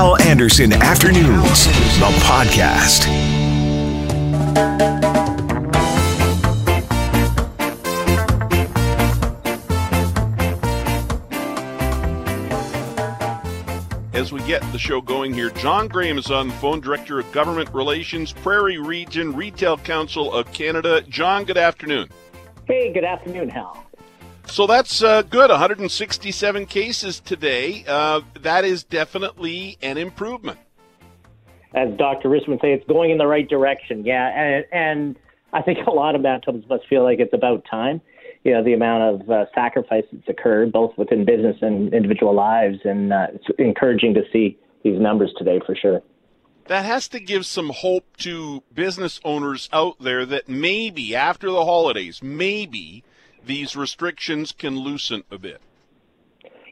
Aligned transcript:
Hal 0.00 0.18
Anderson 0.22 0.72
Afternoons, 0.72 1.66
the 1.98 2.10
podcast. 2.24 3.04
As 14.14 14.32
we 14.32 14.40
get 14.44 14.62
the 14.72 14.78
show 14.78 15.02
going 15.02 15.34
here, 15.34 15.50
John 15.50 15.86
Graham 15.86 16.16
is 16.16 16.30
on 16.30 16.48
the 16.48 16.54
phone, 16.54 16.80
Director 16.80 17.20
of 17.20 17.30
Government 17.32 17.68
Relations, 17.74 18.32
Prairie 18.32 18.78
Region 18.78 19.36
Retail 19.36 19.76
Council 19.76 20.32
of 20.32 20.50
Canada. 20.54 21.02
John, 21.10 21.44
good 21.44 21.58
afternoon. 21.58 22.08
Hey, 22.66 22.90
good 22.90 23.04
afternoon, 23.04 23.50
Hal. 23.50 23.84
So 24.50 24.66
that's 24.66 25.00
uh, 25.00 25.22
good. 25.22 25.48
167 25.48 26.66
cases 26.66 27.20
today. 27.20 27.84
Uh, 27.86 28.22
that 28.40 28.64
is 28.64 28.82
definitely 28.82 29.78
an 29.80 29.96
improvement. 29.96 30.58
As 31.72 31.96
Dr. 31.96 32.28
Richmond 32.28 32.60
say, 32.60 32.72
it's 32.72 32.86
going 32.88 33.12
in 33.12 33.18
the 33.18 33.28
right 33.28 33.48
direction. 33.48 34.04
Yeah, 34.04 34.26
and, 34.26 34.64
and 34.72 35.16
I 35.52 35.62
think 35.62 35.86
a 35.86 35.92
lot 35.92 36.16
of 36.16 36.22
Manitobans 36.22 36.68
must 36.68 36.88
feel 36.88 37.04
like 37.04 37.20
it's 37.20 37.32
about 37.32 37.64
time. 37.70 38.00
You 38.42 38.52
know, 38.52 38.64
the 38.64 38.72
amount 38.72 39.22
of 39.22 39.30
uh, 39.30 39.44
sacrifice 39.54 40.04
that's 40.10 40.28
occurred, 40.28 40.72
both 40.72 40.98
within 40.98 41.24
business 41.24 41.56
and 41.60 41.94
individual 41.94 42.34
lives, 42.34 42.78
and 42.84 43.12
uh, 43.12 43.28
it's 43.32 43.46
encouraging 43.56 44.14
to 44.14 44.22
see 44.32 44.58
these 44.82 44.98
numbers 44.98 45.32
today 45.38 45.60
for 45.64 45.76
sure. 45.76 46.02
That 46.66 46.84
has 46.84 47.06
to 47.08 47.20
give 47.20 47.46
some 47.46 47.70
hope 47.70 48.16
to 48.18 48.64
business 48.74 49.20
owners 49.24 49.68
out 49.72 50.00
there 50.00 50.26
that 50.26 50.48
maybe 50.48 51.14
after 51.14 51.50
the 51.50 51.64
holidays, 51.64 52.20
maybe 52.20 53.04
these 53.44 53.76
restrictions 53.76 54.52
can 54.52 54.78
loosen 54.78 55.24
a 55.30 55.38
bit? 55.38 55.60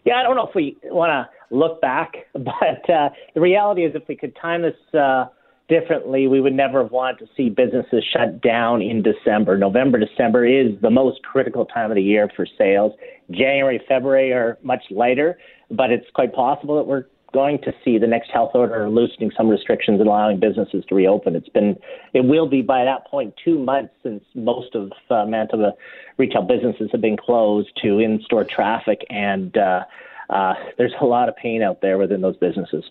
Yeah, 0.04 0.16
I 0.16 0.22
don't 0.22 0.36
know 0.36 0.46
if 0.46 0.54
we 0.54 0.76
want 0.84 1.10
to 1.10 1.54
look 1.54 1.80
back, 1.80 2.14
but 2.32 2.90
uh, 2.90 3.10
the 3.34 3.40
reality 3.40 3.84
is, 3.84 3.94
if 3.94 4.06
we 4.08 4.16
could 4.16 4.34
time 4.36 4.62
this 4.62 4.74
uh, 4.98 5.26
differently, 5.68 6.26
we 6.26 6.40
would 6.40 6.54
never 6.54 6.82
have 6.82 6.92
wanted 6.92 7.18
to 7.18 7.26
see 7.36 7.50
businesses 7.50 8.02
shut 8.12 8.40
down 8.40 8.80
in 8.80 9.02
December. 9.02 9.58
November, 9.58 9.98
December 9.98 10.46
is 10.46 10.80
the 10.80 10.90
most 10.90 11.22
critical 11.22 11.66
time 11.66 11.90
of 11.90 11.94
the 11.94 12.02
year 12.02 12.30
for 12.34 12.46
sales. 12.56 12.92
January, 13.30 13.80
February 13.86 14.32
are 14.32 14.58
much 14.62 14.82
lighter, 14.90 15.38
but 15.70 15.90
it's 15.90 16.06
quite 16.14 16.32
possible 16.32 16.76
that 16.76 16.86
we're 16.86 17.04
going 17.32 17.58
to 17.62 17.72
see 17.84 17.98
the 17.98 18.06
next 18.06 18.30
health 18.30 18.52
order 18.54 18.88
loosening 18.88 19.30
some 19.36 19.48
restrictions 19.48 20.00
and 20.00 20.08
allowing 20.08 20.40
businesses 20.40 20.84
to 20.88 20.94
reopen. 20.94 21.36
It's 21.36 21.48
been, 21.48 21.76
it 22.14 22.24
will 22.24 22.46
be 22.46 22.62
by 22.62 22.84
that 22.84 23.06
point 23.06 23.34
two 23.44 23.58
months 23.58 23.92
since 24.02 24.24
most 24.34 24.74
of 24.74 24.92
uh, 25.10 25.26
Manitoba 25.26 25.72
retail 26.16 26.42
businesses 26.42 26.88
have 26.92 27.00
been 27.00 27.16
closed 27.16 27.68
to 27.82 27.98
in-store 27.98 28.44
traffic, 28.44 29.04
and 29.10 29.56
uh, 29.56 29.84
uh, 30.30 30.54
there's 30.76 30.94
a 31.00 31.04
lot 31.04 31.28
of 31.28 31.36
pain 31.36 31.62
out 31.62 31.80
there 31.80 31.98
within 31.98 32.20
those 32.20 32.36
businesses. 32.36 32.84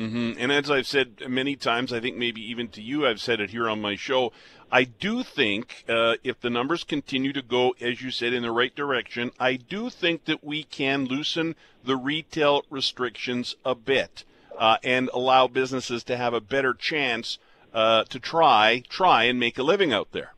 Mm-hmm. 0.00 0.32
And 0.38 0.50
as 0.50 0.70
I've 0.70 0.86
said 0.86 1.28
many 1.28 1.56
times, 1.56 1.92
I 1.92 2.00
think 2.00 2.16
maybe 2.16 2.40
even 2.50 2.68
to 2.68 2.80
you, 2.80 3.06
I've 3.06 3.20
said 3.20 3.38
it 3.38 3.50
here 3.50 3.68
on 3.68 3.82
my 3.82 3.96
show. 3.96 4.32
I 4.72 4.84
do 4.84 5.22
think 5.22 5.84
uh, 5.90 6.14
if 6.24 6.40
the 6.40 6.48
numbers 6.48 6.84
continue 6.84 7.34
to 7.34 7.42
go, 7.42 7.74
as 7.82 8.00
you 8.00 8.10
said, 8.10 8.32
in 8.32 8.42
the 8.42 8.50
right 8.50 8.74
direction, 8.74 9.30
I 9.38 9.56
do 9.56 9.90
think 9.90 10.24
that 10.24 10.42
we 10.42 10.62
can 10.62 11.04
loosen 11.04 11.54
the 11.84 11.96
retail 11.96 12.62
restrictions 12.70 13.56
a 13.62 13.74
bit 13.74 14.24
uh, 14.58 14.78
and 14.82 15.10
allow 15.12 15.48
businesses 15.48 16.02
to 16.04 16.16
have 16.16 16.32
a 16.32 16.40
better 16.40 16.72
chance 16.72 17.38
uh, 17.74 18.04
to 18.04 18.18
try 18.18 18.82
try 18.88 19.24
and 19.24 19.38
make 19.38 19.58
a 19.58 19.62
living 19.62 19.92
out 19.92 20.12
there. 20.12 20.32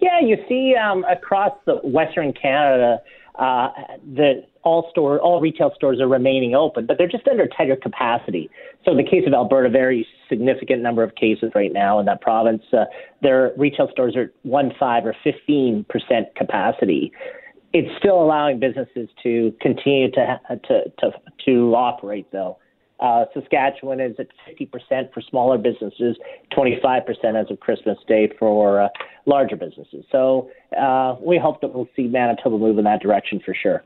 Yeah, 0.00 0.20
you 0.20 0.38
see 0.48 0.74
um, 0.74 1.04
across 1.04 1.52
the 1.66 1.76
Western 1.76 2.32
Canada 2.32 3.00
uh, 3.36 3.68
the 4.14 4.44
all 4.66 4.88
store 4.90 5.20
all 5.20 5.40
retail 5.40 5.72
stores 5.76 6.00
are 6.00 6.08
remaining 6.08 6.56
open, 6.56 6.86
but 6.86 6.98
they're 6.98 7.08
just 7.08 7.26
under 7.28 7.46
tighter 7.46 7.76
capacity. 7.76 8.50
So 8.84 8.90
in 8.90 8.96
the 8.96 9.04
case 9.04 9.22
of 9.24 9.32
Alberta, 9.32 9.70
very 9.70 10.04
significant 10.28 10.82
number 10.82 11.04
of 11.04 11.14
cases 11.14 11.52
right 11.54 11.72
now 11.72 12.00
in 12.00 12.06
that 12.06 12.20
province. 12.20 12.64
Uh, 12.72 12.86
their 13.22 13.52
retail 13.56 13.88
stores 13.92 14.16
are 14.16 14.32
one 14.42 14.72
five 14.78 15.06
or 15.06 15.14
fifteen 15.22 15.86
percent 15.88 16.34
capacity. 16.34 17.12
It's 17.72 17.88
still 17.98 18.20
allowing 18.20 18.58
businesses 18.58 19.08
to 19.22 19.54
continue 19.60 20.10
to 20.10 20.40
to 20.64 20.82
to, 20.98 21.10
to 21.46 21.74
operate 21.76 22.26
though. 22.32 22.58
Uh, 22.98 23.26
Saskatchewan 23.34 24.00
is 24.00 24.16
at 24.18 24.28
50% 24.50 25.12
for 25.12 25.20
smaller 25.20 25.58
businesses, 25.58 26.16
25% 26.56 27.04
as 27.38 27.50
of 27.50 27.60
Christmas 27.60 27.98
Day 28.08 28.32
for 28.38 28.80
uh, 28.80 28.88
larger 29.26 29.54
businesses. 29.54 30.02
So 30.10 30.50
uh, 30.80 31.16
we 31.20 31.36
hope 31.36 31.60
that 31.60 31.74
we'll 31.74 31.90
see 31.94 32.04
Manitoba 32.04 32.56
move 32.56 32.78
in 32.78 32.84
that 32.84 33.02
direction 33.02 33.38
for 33.44 33.54
sure. 33.54 33.84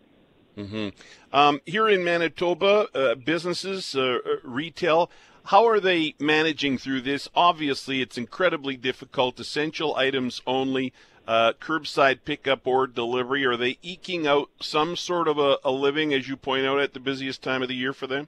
Mm-hmm. 0.56 0.88
Um, 1.32 1.60
here 1.64 1.88
in 1.88 2.04
Manitoba, 2.04 2.88
uh, 2.94 3.14
businesses, 3.14 3.94
uh, 3.94 4.18
uh, 4.24 4.36
retail, 4.42 5.10
how 5.44 5.66
are 5.66 5.80
they 5.80 6.14
managing 6.18 6.78
through 6.78 7.02
this? 7.02 7.28
Obviously, 7.34 8.02
it's 8.02 8.18
incredibly 8.18 8.76
difficult. 8.76 9.40
Essential 9.40 9.96
items 9.96 10.42
only. 10.46 10.92
Uh, 11.28 11.52
curbside 11.60 12.20
pickup 12.24 12.66
or 12.66 12.88
delivery? 12.88 13.44
Are 13.44 13.56
they 13.56 13.78
eking 13.82 14.26
out 14.26 14.50
some 14.60 14.96
sort 14.96 15.28
of 15.28 15.38
a, 15.38 15.58
a 15.64 15.70
living, 15.70 16.12
as 16.12 16.28
you 16.28 16.36
point 16.36 16.66
out, 16.66 16.80
at 16.80 16.92
the 16.92 16.98
busiest 16.98 17.40
time 17.40 17.62
of 17.62 17.68
the 17.68 17.76
year 17.76 17.92
for 17.92 18.08
them? 18.08 18.26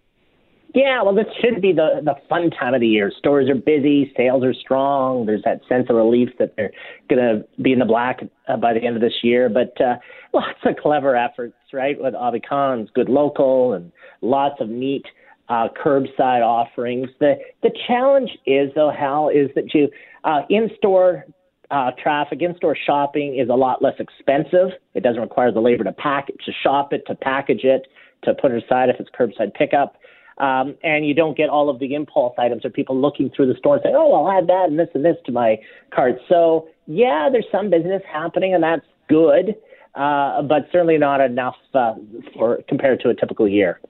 Yeah, 0.75 1.03
well, 1.03 1.15
this 1.15 1.27
should 1.41 1.61
be 1.61 1.73
the 1.73 2.01
the 2.03 2.15
fun 2.29 2.51
time 2.51 2.73
of 2.75 2.81
the 2.81 2.89
year. 2.89 3.13
Stores 3.19 3.49
are 3.51 3.55
busy, 3.55 4.13
sales 4.17 4.43
are 4.43 4.55
strong. 4.55 5.27
There's 5.27 5.43
that 5.45 5.61
sense 5.69 5.87
of 5.91 5.97
relief 5.97 6.31
that 6.39 6.55
they're 6.57 6.73
going 7.11 7.21
to 7.21 7.63
be 7.63 7.73
in 7.73 7.79
the 7.79 7.85
black 7.85 8.21
uh, 8.49 8.57
by 8.57 8.73
the 8.73 8.81
end 8.81 8.97
of 8.97 9.03
this 9.03 9.13
year. 9.23 9.51
But 9.51 9.79
uh, 9.81 9.97
lots 10.33 10.59
of 10.65 10.77
clever 10.77 11.15
efforts, 11.15 11.55
right? 11.73 12.01
With 12.01 12.15
Avicon's 12.15 12.89
Good 12.95 13.11
Local 13.11 13.75
and 13.75 13.93
lots 14.23 14.61
of 14.61 14.71
neat 14.71 15.05
uh, 15.51 15.69
curbside 15.85 16.43
offerings. 16.43 17.09
The 17.21 17.35
the 17.63 17.71
challenge 17.87 18.31
is 18.47 18.71
though, 18.75 18.91
Hal, 18.91 19.29
is 19.29 19.51
that 19.55 19.75
you 19.75 19.89
uh, 20.25 20.43
in 20.49 20.71
store 20.79 21.27
uh, 21.71 21.91
traffic, 22.03 22.41
in 22.41 22.57
store 22.57 22.77
shopping 22.87 23.39
is 23.39 23.49
a 23.49 23.55
lot 23.55 23.83
less 23.83 23.95
expensive. 23.99 24.71
It 24.95 25.03
doesn't 25.03 25.21
require 25.21 25.53
the 25.53 25.61
labor 25.61 25.85
to 25.85 25.93
pack 25.93 26.29
it, 26.29 26.37
to 26.47 26.53
shop 26.63 26.93
it, 26.93 27.03
to 27.09 27.15
package 27.15 27.65
it, 27.65 27.87
to 28.25 28.35
put 28.35 28.53
it 28.53 28.63
aside 28.65 28.89
if 28.89 28.97
it's 29.01 29.11
curbside 29.19 29.55
pickup. 29.55 29.97
Um, 30.39 30.77
and 30.83 31.07
you 31.07 31.15
don't 31.15 31.37
get 31.37 31.51
all 31.51 31.69
of 31.69 31.79
the 31.79 31.95
impulse 31.95 32.35
items 32.39 32.65
or 32.65 32.71
people 32.71 32.99
looking 32.99 33.31
through 33.31 33.53
the 33.53 33.59
store 33.59 33.75
and 33.75 33.83
saying, 33.85 33.95
oh, 33.97 34.13
I'll 34.13 34.39
add 34.39 34.47
that 34.49 34.67
and 34.69 34.79
this 34.79 34.89
and 34.95 35.05
this 35.05 35.17
to 35.27 35.33
my 35.33 35.59
cart. 35.95 36.19
So, 36.29 36.69
yeah, 36.87 37.29
there's 37.31 37.47
some 37.53 37.71
business 37.71 38.03
happening, 38.11 38.55
and 38.55 38.63
that's 38.63 38.87
good, 39.09 39.57
uh, 39.95 40.43
but 40.43 40.69
certainly 40.73 40.99
not 40.99 41.21
enough 41.21 41.57
uh, 41.75 41.95
for 42.35 42.61
compared 42.69 43.01
to 43.01 43.11
a 43.11 43.15
typical 43.15 43.47
year. 43.47 43.81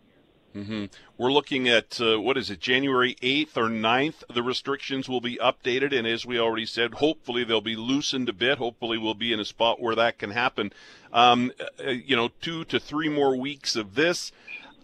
Mm-hmm. 0.55 0.87
We're 1.17 1.33
looking 1.33 1.69
at 1.69 2.01
uh, 2.01 2.21
what 2.21 2.37
is 2.37 2.51
it, 2.51 2.61
January 2.61 3.17
8th 3.23 3.57
or 3.57 3.69
9th? 3.69 4.23
The 4.33 4.43
restrictions 4.43 5.09
will 5.09 5.21
be 5.21 5.37
updated, 5.37 5.97
and 5.97 6.07
as 6.07 6.27
we 6.27 6.39
already 6.39 6.67
said, 6.67 6.95
hopefully 6.95 7.45
they'll 7.45 7.61
be 7.61 7.77
loosened 7.77 8.29
a 8.29 8.33
bit. 8.33 8.59
Hopefully, 8.59 8.99
we'll 8.99 9.15
be 9.15 9.33
in 9.33 9.41
a 9.41 9.45
spot 9.45 9.81
where 9.81 9.95
that 9.95 10.19
can 10.19 10.31
happen. 10.31 10.73
Um, 11.13 11.53
uh, 11.85 11.91
you 11.91 12.17
know, 12.17 12.31
two 12.41 12.65
to 12.67 12.79
three 12.79 13.09
more 13.09 13.37
weeks 13.37 13.77
of 13.77 13.95
this 13.95 14.33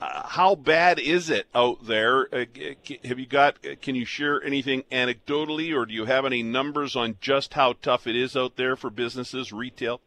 uh, 0.00 0.26
how 0.28 0.54
bad 0.54 0.98
is 0.98 1.30
it 1.30 1.46
out 1.54 1.86
there? 1.86 2.28
Uh, 2.32 2.44
have 3.04 3.18
you 3.18 3.26
got? 3.26 3.58
Can 3.82 3.94
you 3.94 4.04
share 4.04 4.42
anything 4.42 4.84
anecdotally, 4.92 5.74
or 5.74 5.86
do 5.86 5.94
you 5.94 6.04
have 6.04 6.24
any 6.24 6.42
numbers 6.42 6.94
on 6.94 7.16
just 7.20 7.54
how 7.54 7.74
tough 7.82 8.06
it 8.06 8.14
is 8.14 8.36
out 8.36 8.56
there 8.56 8.76
for 8.76 8.90
businesses, 8.90 9.52
retail? 9.52 10.00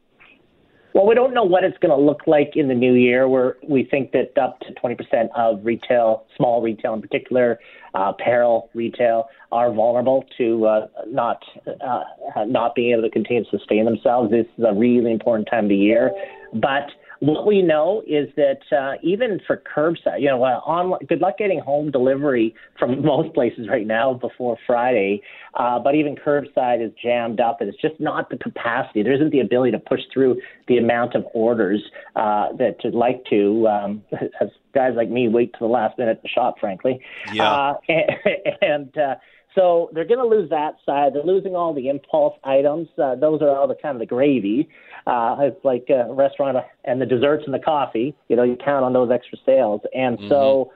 Well, 0.94 1.08
we 1.08 1.16
don't 1.16 1.34
know 1.34 1.44
what 1.44 1.64
it's 1.64 1.78
going 1.78 1.98
to 1.98 2.04
look 2.04 2.22
like 2.28 2.52
in 2.56 2.68
the 2.68 2.74
new 2.74 2.94
year. 2.94 3.28
Where 3.28 3.58
we 3.68 3.84
think 3.84 4.12
that 4.12 4.38
up 4.42 4.60
to 4.62 4.74
20% 4.74 5.30
of 5.36 5.66
retail, 5.66 6.26
small 6.36 6.62
retail 6.62 6.94
in 6.94 7.02
particular, 7.02 7.60
uh, 7.94 8.12
apparel 8.18 8.70
retail, 8.74 9.30
are 9.52 9.74
vulnerable 9.74 10.26
to 10.38 10.66
uh, 10.66 10.88
not 11.08 11.44
uh, 11.66 12.04
not 12.46 12.76
being 12.76 12.92
able 12.92 13.04
to 13.04 13.10
continue 13.10 13.44
to 13.44 13.50
sustain 13.58 13.86
themselves. 13.86 14.32
This 14.32 14.48
is 14.58 14.66
a 14.66 14.74
really 14.74 15.12
important 15.12 15.48
time 15.50 15.66
of 15.66 15.70
the 15.70 15.76
year, 15.76 16.12
but 16.54 16.90
what 17.22 17.46
we 17.46 17.62
know 17.62 18.02
is 18.08 18.30
that 18.36 18.62
uh, 18.76 18.94
even 19.04 19.40
for 19.46 19.62
curbside, 19.76 20.22
you 20.22 20.28
know, 20.28 20.44
uh, 20.44 20.58
online, 20.66 21.02
good 21.08 21.22
luck 21.22 21.38
getting 21.38 21.60
home 21.60 21.92
delivery 21.92 22.56
from 22.80 23.06
most 23.06 23.32
places 23.36 23.70
right 23.70 23.86
now 23.86 24.16
before 24.16 24.58
Friday. 24.66 25.22
Uh, 25.54 25.78
but 25.78 25.94
even 25.94 26.16
curbside 26.16 26.84
is 26.84 26.92
jammed 27.02 27.40
up, 27.40 27.62
and 27.62 27.70
it's 27.70 27.80
just 27.80 28.00
not 28.00 28.32
the 28.32 28.38
capacity. 28.38 29.04
There 29.04 29.14
isn't 29.14 29.30
the 29.30 29.42
ability 29.42 29.72
to 29.72 29.80
push 29.80 30.00
through 30.12 30.42
the 30.68 30.78
amount 30.78 31.14
of 31.14 31.24
orders 31.36 31.84
uh, 32.16 32.54
that 32.58 32.78
you'd 32.84 32.96
like 32.96 33.24
to. 33.30 33.68
Um, 33.68 34.04
as 34.42 34.50
guys 34.74 34.94
like 34.96 35.10
me 35.10 35.28
wait 35.28 35.54
to 35.54 35.60
the 35.60 35.66
last 35.68 36.00
minute 36.00 36.24
to 36.24 36.28
shop, 36.28 36.56
frankly. 36.60 37.02
Yeah. 37.32 37.52
Uh, 37.52 37.74
and, 37.88 38.10
and 38.62 38.98
uh, 38.98 39.16
so 39.56 39.90
they're 39.94 40.06
going 40.06 40.20
to 40.20 40.26
lose 40.26 40.50
that 40.50 40.76
side. 40.86 41.14
They're 41.14 41.24
losing 41.24 41.56
all 41.56 41.74
the 41.74 41.90
impulse 41.90 42.36
items. 42.44 42.88
Uh, 43.02 43.16
those 43.16 43.42
are 43.42 43.50
all 43.50 43.68
the 43.68 43.76
kind 43.76 43.96
of 43.96 44.00
the 44.00 44.06
gravy. 44.06 44.70
Uh, 45.06 45.36
it's 45.42 45.66
like 45.66 45.88
a 45.90 46.14
restaurant 46.14 46.58
and 46.86 47.02
the 47.02 47.06
desserts 47.06 47.44
and 47.46 47.54
the 47.54 47.60
coffee. 47.60 48.16
You 48.30 48.36
know, 48.36 48.44
you 48.44 48.56
count 48.64 48.86
on 48.86 48.94
those 48.94 49.12
extra 49.12 49.38
sales. 49.46 49.82
And 49.94 50.18
mm-hmm. 50.18 50.30
so, 50.30 50.72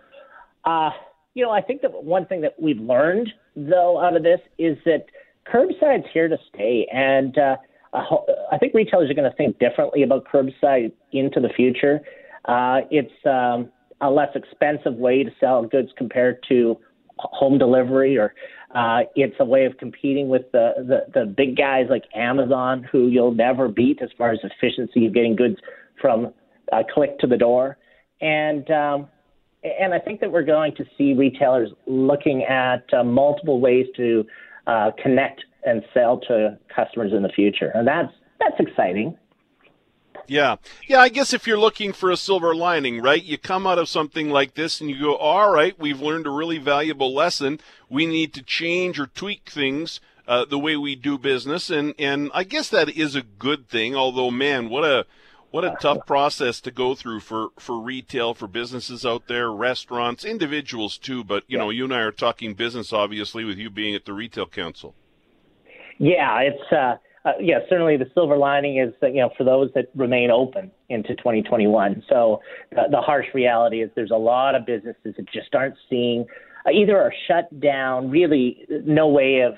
uh, 0.65 0.89
you 1.33 1.43
know, 1.43 1.51
I 1.51 1.61
think 1.61 1.81
that 1.83 2.03
one 2.03 2.25
thing 2.25 2.41
that 2.41 2.55
we've 2.59 2.79
learned 2.79 3.29
though 3.55 3.99
out 3.99 4.15
of 4.15 4.23
this 4.23 4.39
is 4.57 4.77
that 4.85 5.05
curbside's 5.47 6.07
here 6.13 6.27
to 6.27 6.37
stay. 6.53 6.87
And 6.91 7.37
uh, 7.37 7.55
I 7.93 8.57
think 8.57 8.73
retailers 8.73 9.09
are 9.09 9.13
going 9.13 9.29
to 9.29 9.37
think 9.37 9.59
differently 9.59 10.03
about 10.03 10.25
curbside 10.25 10.91
into 11.11 11.39
the 11.39 11.49
future. 11.55 12.01
Uh, 12.45 12.81
it's 12.91 13.13
um, 13.25 13.71
a 14.01 14.09
less 14.09 14.29
expensive 14.35 14.95
way 14.95 15.23
to 15.23 15.31
sell 15.39 15.63
goods 15.63 15.89
compared 15.97 16.43
to 16.49 16.77
home 17.17 17.57
delivery 17.57 18.17
or 18.17 18.33
uh, 18.75 19.03
it's 19.15 19.35
a 19.39 19.45
way 19.45 19.65
of 19.65 19.77
competing 19.77 20.27
with 20.27 20.51
the, 20.51 20.73
the, 20.77 21.19
the 21.19 21.25
big 21.25 21.55
guys 21.55 21.85
like 21.89 22.03
Amazon, 22.13 22.85
who 22.91 23.07
you'll 23.07 23.33
never 23.33 23.69
beat 23.69 24.01
as 24.01 24.09
far 24.17 24.31
as 24.31 24.39
efficiency 24.43 25.05
of 25.07 25.13
getting 25.13 25.35
goods 25.35 25.55
from 26.01 26.33
a 26.73 26.83
click 26.93 27.17
to 27.19 27.27
the 27.27 27.37
door. 27.37 27.77
And 28.19 28.69
um, 28.71 29.07
and 29.63 29.93
I 29.93 29.99
think 29.99 30.19
that 30.19 30.31
we're 30.31 30.43
going 30.43 30.75
to 30.75 30.85
see 30.97 31.13
retailers 31.13 31.69
looking 31.87 32.43
at 32.43 32.83
uh, 32.93 33.03
multiple 33.03 33.59
ways 33.59 33.87
to 33.97 34.25
uh, 34.67 34.91
connect 35.01 35.41
and 35.65 35.81
sell 35.93 36.19
to 36.27 36.57
customers 36.73 37.11
in 37.13 37.23
the 37.23 37.29
future, 37.29 37.71
and 37.73 37.87
that's 37.87 38.13
that's 38.39 38.59
exciting. 38.59 39.17
Yeah. 40.27 40.57
Yeah, 40.87 40.99
I 40.99 41.09
guess 41.09 41.33
if 41.33 41.47
you're 41.47 41.59
looking 41.59 41.93
for 41.93 42.11
a 42.11 42.17
silver 42.17 42.55
lining, 42.55 43.01
right? 43.01 43.23
You 43.23 43.37
come 43.37 43.67
out 43.67 43.79
of 43.79 43.89
something 43.89 44.29
like 44.29 44.55
this 44.55 44.81
and 44.81 44.89
you 44.89 44.99
go, 44.99 45.15
all 45.15 45.51
right, 45.51 45.77
we've 45.79 46.01
learned 46.01 46.27
a 46.27 46.31
really 46.31 46.57
valuable 46.57 47.13
lesson. 47.13 47.59
We 47.89 48.05
need 48.05 48.33
to 48.33 48.43
change 48.43 48.99
or 48.99 49.07
tweak 49.07 49.49
things. 49.49 49.99
Uh, 50.27 50.43
the 50.43 50.57
way 50.57 50.75
we 50.75 50.95
do 50.95 51.19
business, 51.19 51.69
and 51.69 51.93
and 51.99 52.31
I 52.33 52.45
guess 52.45 52.67
that 52.69 52.89
is 52.89 53.15
a 53.15 53.21
good 53.21 53.69
thing. 53.69 53.95
Although, 53.95 54.31
man, 54.31 54.69
what 54.69 54.83
a 54.83 55.05
what 55.51 55.63
a 55.63 55.77
tough 55.79 56.05
process 56.07 56.59
to 56.61 56.71
go 56.71 56.95
through 56.95 57.19
for 57.19 57.49
for 57.59 57.79
retail, 57.79 58.33
for 58.33 58.47
businesses 58.47 59.05
out 59.05 59.27
there, 59.27 59.51
restaurants, 59.51 60.25
individuals 60.25 60.97
too. 60.97 61.23
But 61.23 61.43
you 61.47 61.57
yeah. 61.57 61.63
know, 61.63 61.69
you 61.69 61.83
and 61.83 61.93
I 61.93 61.99
are 61.99 62.11
talking 62.11 62.55
business, 62.55 62.91
obviously, 62.91 63.43
with 63.45 63.59
you 63.59 63.69
being 63.69 63.93
at 63.93 64.05
the 64.05 64.13
retail 64.13 64.47
council. 64.47 64.95
Yeah, 65.97 66.39
it's 66.39 66.71
uh, 66.73 66.97
uh, 67.25 67.31
yeah, 67.41 67.59
certainly 67.67 67.97
the 67.97 68.09
silver 68.13 68.37
lining 68.37 68.77
is 68.77 68.93
that, 69.01 69.15
you 69.15 69.21
know, 69.21 69.31
for 69.35 69.43
those 69.43 69.71
that 69.73 69.87
remain 69.95 70.29
open 70.29 70.71
into 70.89 71.15
2021. 71.15 72.03
So 72.07 72.39
uh, 72.77 72.83
the 72.89 73.01
harsh 73.01 73.25
reality 73.33 73.81
is 73.81 73.89
there's 73.95 74.11
a 74.11 74.17
lot 74.17 74.53
of 74.53 74.65
businesses 74.65 75.15
that 75.17 75.25
just 75.33 75.53
aren't 75.55 75.75
seeing 75.89 76.25
uh, 76.65 76.69
either 76.69 76.97
are 76.99 77.13
shut 77.27 77.59
down, 77.59 78.09
really 78.09 78.65
no 78.85 79.07
way 79.07 79.41
of 79.41 79.55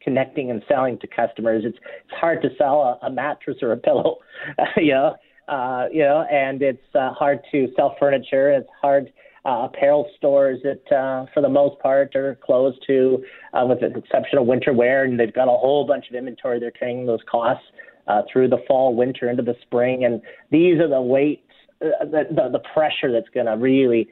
connecting 0.00 0.50
and 0.50 0.62
selling 0.68 0.98
to 1.00 1.06
customers. 1.08 1.64
It's 1.66 1.76
it's 1.76 2.20
hard 2.20 2.40
to 2.42 2.50
sell 2.56 2.98
a, 3.02 3.06
a 3.06 3.10
mattress 3.10 3.58
or 3.62 3.72
a 3.72 3.76
pillow, 3.76 4.18
you 4.76 4.92
know, 4.92 5.16
uh, 5.48 5.86
you 5.92 6.02
know, 6.02 6.24
and 6.30 6.62
it's 6.62 6.94
uh, 6.94 7.12
hard 7.12 7.40
to 7.52 7.68
sell 7.74 7.96
furniture. 7.98 8.52
It's 8.52 8.68
hard 8.80 9.12
uh, 9.48 9.64
apparel 9.64 10.06
stores 10.16 10.60
that, 10.62 10.94
uh, 10.94 11.24
for 11.32 11.40
the 11.40 11.48
most 11.48 11.80
part, 11.80 12.14
are 12.14 12.38
closed 12.44 12.78
to, 12.86 13.24
uh, 13.54 13.64
with 13.66 13.80
the 13.80 13.86
exception 13.86 14.38
of 14.38 14.46
winter 14.46 14.72
wear, 14.74 15.04
and 15.04 15.18
they've 15.18 15.32
got 15.32 15.44
a 15.44 15.56
whole 15.56 15.86
bunch 15.86 16.04
of 16.10 16.14
inventory. 16.14 16.60
They're 16.60 16.70
carrying 16.70 17.06
those 17.06 17.20
costs 17.30 17.64
uh, 18.08 18.22
through 18.30 18.48
the 18.48 18.58
fall, 18.68 18.94
winter, 18.94 19.30
into 19.30 19.42
the 19.42 19.54
spring, 19.62 20.04
and 20.04 20.20
these 20.50 20.78
are 20.80 20.88
the 20.88 21.00
weights, 21.00 21.42
uh, 21.80 22.04
the, 22.04 22.24
the, 22.30 22.50
the 22.52 22.62
pressure 22.74 23.10
that's 23.10 23.28
going 23.32 23.46
to 23.46 23.52
really 23.52 24.08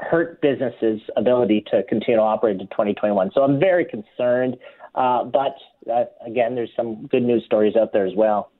hurt 0.00 0.42
businesses' 0.42 1.00
ability 1.16 1.64
to 1.70 1.82
continue 1.88 2.16
to 2.16 2.22
operate 2.22 2.60
in 2.60 2.66
2021. 2.66 3.30
So 3.34 3.42
I'm 3.42 3.58
very 3.58 3.86
concerned, 3.86 4.56
uh, 4.94 5.24
but 5.24 5.54
uh, 5.90 6.04
again, 6.26 6.54
there's 6.54 6.70
some 6.76 7.06
good 7.06 7.22
news 7.22 7.42
stories 7.46 7.74
out 7.74 7.94
there 7.94 8.06
as 8.06 8.14
well. 8.14 8.50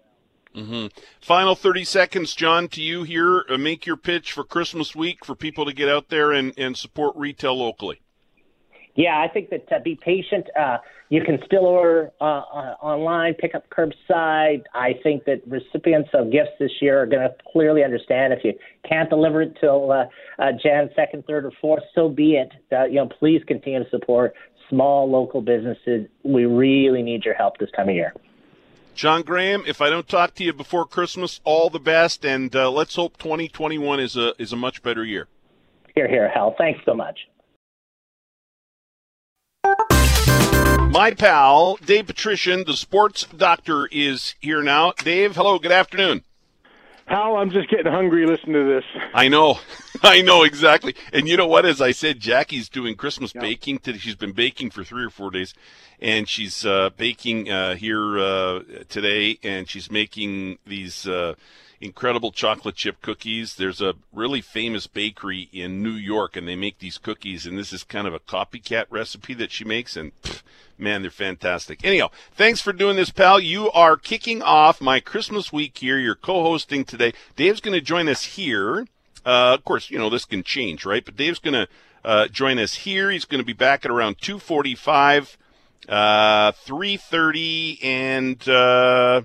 Mm-hmm. 0.54 0.86
Final 1.20 1.54
30 1.54 1.84
seconds, 1.84 2.34
John, 2.34 2.68
to 2.68 2.80
you 2.80 3.02
here. 3.02 3.44
Uh, 3.48 3.58
make 3.58 3.86
your 3.86 3.96
pitch 3.96 4.32
for 4.32 4.44
Christmas 4.44 4.94
week 4.94 5.24
for 5.24 5.34
people 5.34 5.64
to 5.64 5.72
get 5.72 5.88
out 5.88 6.08
there 6.10 6.30
and, 6.32 6.52
and 6.56 6.76
support 6.76 7.16
retail 7.16 7.58
locally. 7.58 8.00
Yeah, 8.94 9.20
I 9.20 9.26
think 9.32 9.50
that 9.50 9.66
uh, 9.72 9.80
be 9.82 9.96
patient. 9.96 10.46
Uh, 10.56 10.78
you 11.08 11.22
can 11.22 11.38
still 11.44 11.66
order 11.66 12.10
uh, 12.20 12.24
uh 12.24 12.74
online, 12.80 13.34
pick 13.34 13.54
up 13.54 13.64
curbside. 13.68 14.62
I 14.72 14.92
think 15.02 15.24
that 15.24 15.42
recipients 15.48 16.10
of 16.14 16.30
gifts 16.30 16.52
this 16.60 16.70
year 16.80 17.02
are 17.02 17.06
going 17.06 17.22
to 17.22 17.34
clearly 17.52 17.82
understand 17.82 18.32
if 18.32 18.44
you 18.44 18.52
can't 18.88 19.10
deliver 19.10 19.42
it 19.42 19.56
till 19.60 19.90
uh, 19.90 20.04
uh, 20.38 20.52
Jan 20.62 20.90
second, 20.94 21.24
third, 21.26 21.44
or 21.44 21.52
fourth, 21.60 21.82
so 21.94 22.08
be 22.08 22.36
it. 22.36 22.52
Uh, 22.70 22.84
you 22.84 22.94
know, 22.94 23.08
please 23.08 23.42
continue 23.48 23.82
to 23.82 23.90
support 23.90 24.34
small 24.70 25.10
local 25.10 25.42
businesses. 25.42 26.06
We 26.22 26.44
really 26.44 27.02
need 27.02 27.24
your 27.24 27.34
help 27.34 27.58
this 27.58 27.70
time 27.76 27.88
of 27.88 27.96
year. 27.96 28.14
John 28.94 29.22
Graham, 29.22 29.64
if 29.66 29.80
I 29.80 29.90
don't 29.90 30.08
talk 30.08 30.34
to 30.36 30.44
you 30.44 30.52
before 30.52 30.86
Christmas, 30.86 31.40
all 31.44 31.68
the 31.68 31.80
best, 31.80 32.24
and 32.24 32.54
uh, 32.54 32.70
let's 32.70 32.94
hope 32.94 33.16
2021 33.18 34.00
is 34.00 34.16
a 34.16 34.34
is 34.40 34.52
a 34.52 34.56
much 34.56 34.82
better 34.82 35.04
year. 35.04 35.28
Here, 35.94 36.08
here, 36.08 36.28
Hal. 36.28 36.54
Thanks 36.56 36.80
so 36.84 36.94
much. 36.94 37.18
My 40.90 41.12
pal 41.12 41.76
Dave 41.84 42.06
Patrician, 42.06 42.64
the 42.66 42.74
sports 42.74 43.26
doctor, 43.36 43.86
is 43.90 44.36
here 44.40 44.62
now. 44.62 44.92
Dave, 44.98 45.34
hello. 45.34 45.58
Good 45.58 45.72
afternoon. 45.72 46.22
Hal, 47.06 47.36
I'm 47.36 47.50
just 47.50 47.68
getting 47.68 47.92
hungry 47.92 48.26
listening 48.26 48.54
to 48.54 48.64
this. 48.64 48.84
I 49.12 49.28
know. 49.28 49.58
I 50.02 50.22
know 50.22 50.42
exactly. 50.42 50.94
And 51.12 51.28
you 51.28 51.36
know 51.36 51.46
what? 51.46 51.66
As 51.66 51.80
I 51.80 51.90
said, 51.90 52.18
Jackie's 52.18 52.68
doing 52.68 52.94
Christmas 52.94 53.34
yeah. 53.34 53.42
baking 53.42 53.80
today. 53.80 53.98
She's 53.98 54.14
been 54.14 54.32
baking 54.32 54.70
for 54.70 54.84
three 54.84 55.04
or 55.04 55.10
four 55.10 55.30
days, 55.30 55.52
and 56.00 56.28
she's 56.28 56.64
uh, 56.64 56.90
baking 56.96 57.50
uh, 57.50 57.74
here 57.74 58.18
uh, 58.18 58.60
today, 58.88 59.38
and 59.42 59.68
she's 59.68 59.90
making 59.90 60.58
these 60.66 61.06
uh, 61.06 61.34
incredible 61.84 62.32
chocolate 62.32 62.74
chip 62.74 63.02
cookies. 63.02 63.56
There's 63.56 63.80
a 63.82 63.94
really 64.12 64.40
famous 64.40 64.86
bakery 64.86 65.48
in 65.52 65.82
New 65.82 65.92
York, 65.92 66.34
and 66.34 66.48
they 66.48 66.56
make 66.56 66.78
these 66.78 66.98
cookies, 66.98 67.46
and 67.46 67.58
this 67.58 67.72
is 67.72 67.84
kind 67.84 68.06
of 68.06 68.14
a 68.14 68.18
copycat 68.18 68.86
recipe 68.88 69.34
that 69.34 69.52
she 69.52 69.64
makes, 69.64 69.96
and 69.96 70.12
pff, 70.22 70.42
man, 70.78 71.02
they're 71.02 71.10
fantastic. 71.10 71.84
Anyhow, 71.84 72.08
thanks 72.34 72.60
for 72.60 72.72
doing 72.72 72.96
this, 72.96 73.10
pal. 73.10 73.38
You 73.38 73.70
are 73.72 73.96
kicking 73.96 74.42
off 74.42 74.80
my 74.80 74.98
Christmas 74.98 75.52
week 75.52 75.76
here. 75.78 75.98
You're 75.98 76.14
co-hosting 76.14 76.86
today. 76.86 77.12
Dave's 77.36 77.60
going 77.60 77.74
to 77.74 77.80
join 77.80 78.08
us 78.08 78.24
here. 78.24 78.86
Uh, 79.26 79.54
of 79.54 79.64
course, 79.64 79.90
you 79.90 79.98
know 79.98 80.10
this 80.10 80.24
can 80.24 80.42
change, 80.42 80.84
right? 80.84 81.04
But 81.04 81.16
Dave's 81.16 81.38
going 81.38 81.54
to 81.54 81.68
uh, 82.04 82.28
join 82.28 82.58
us 82.58 82.74
here. 82.74 83.10
He's 83.10 83.24
going 83.24 83.40
to 83.40 83.46
be 83.46 83.52
back 83.52 83.84
at 83.84 83.90
around 83.90 84.18
2:45, 84.18 85.36
uh, 85.88 86.52
3:30, 86.52 87.84
and 87.84 88.48
uh, 88.48 89.22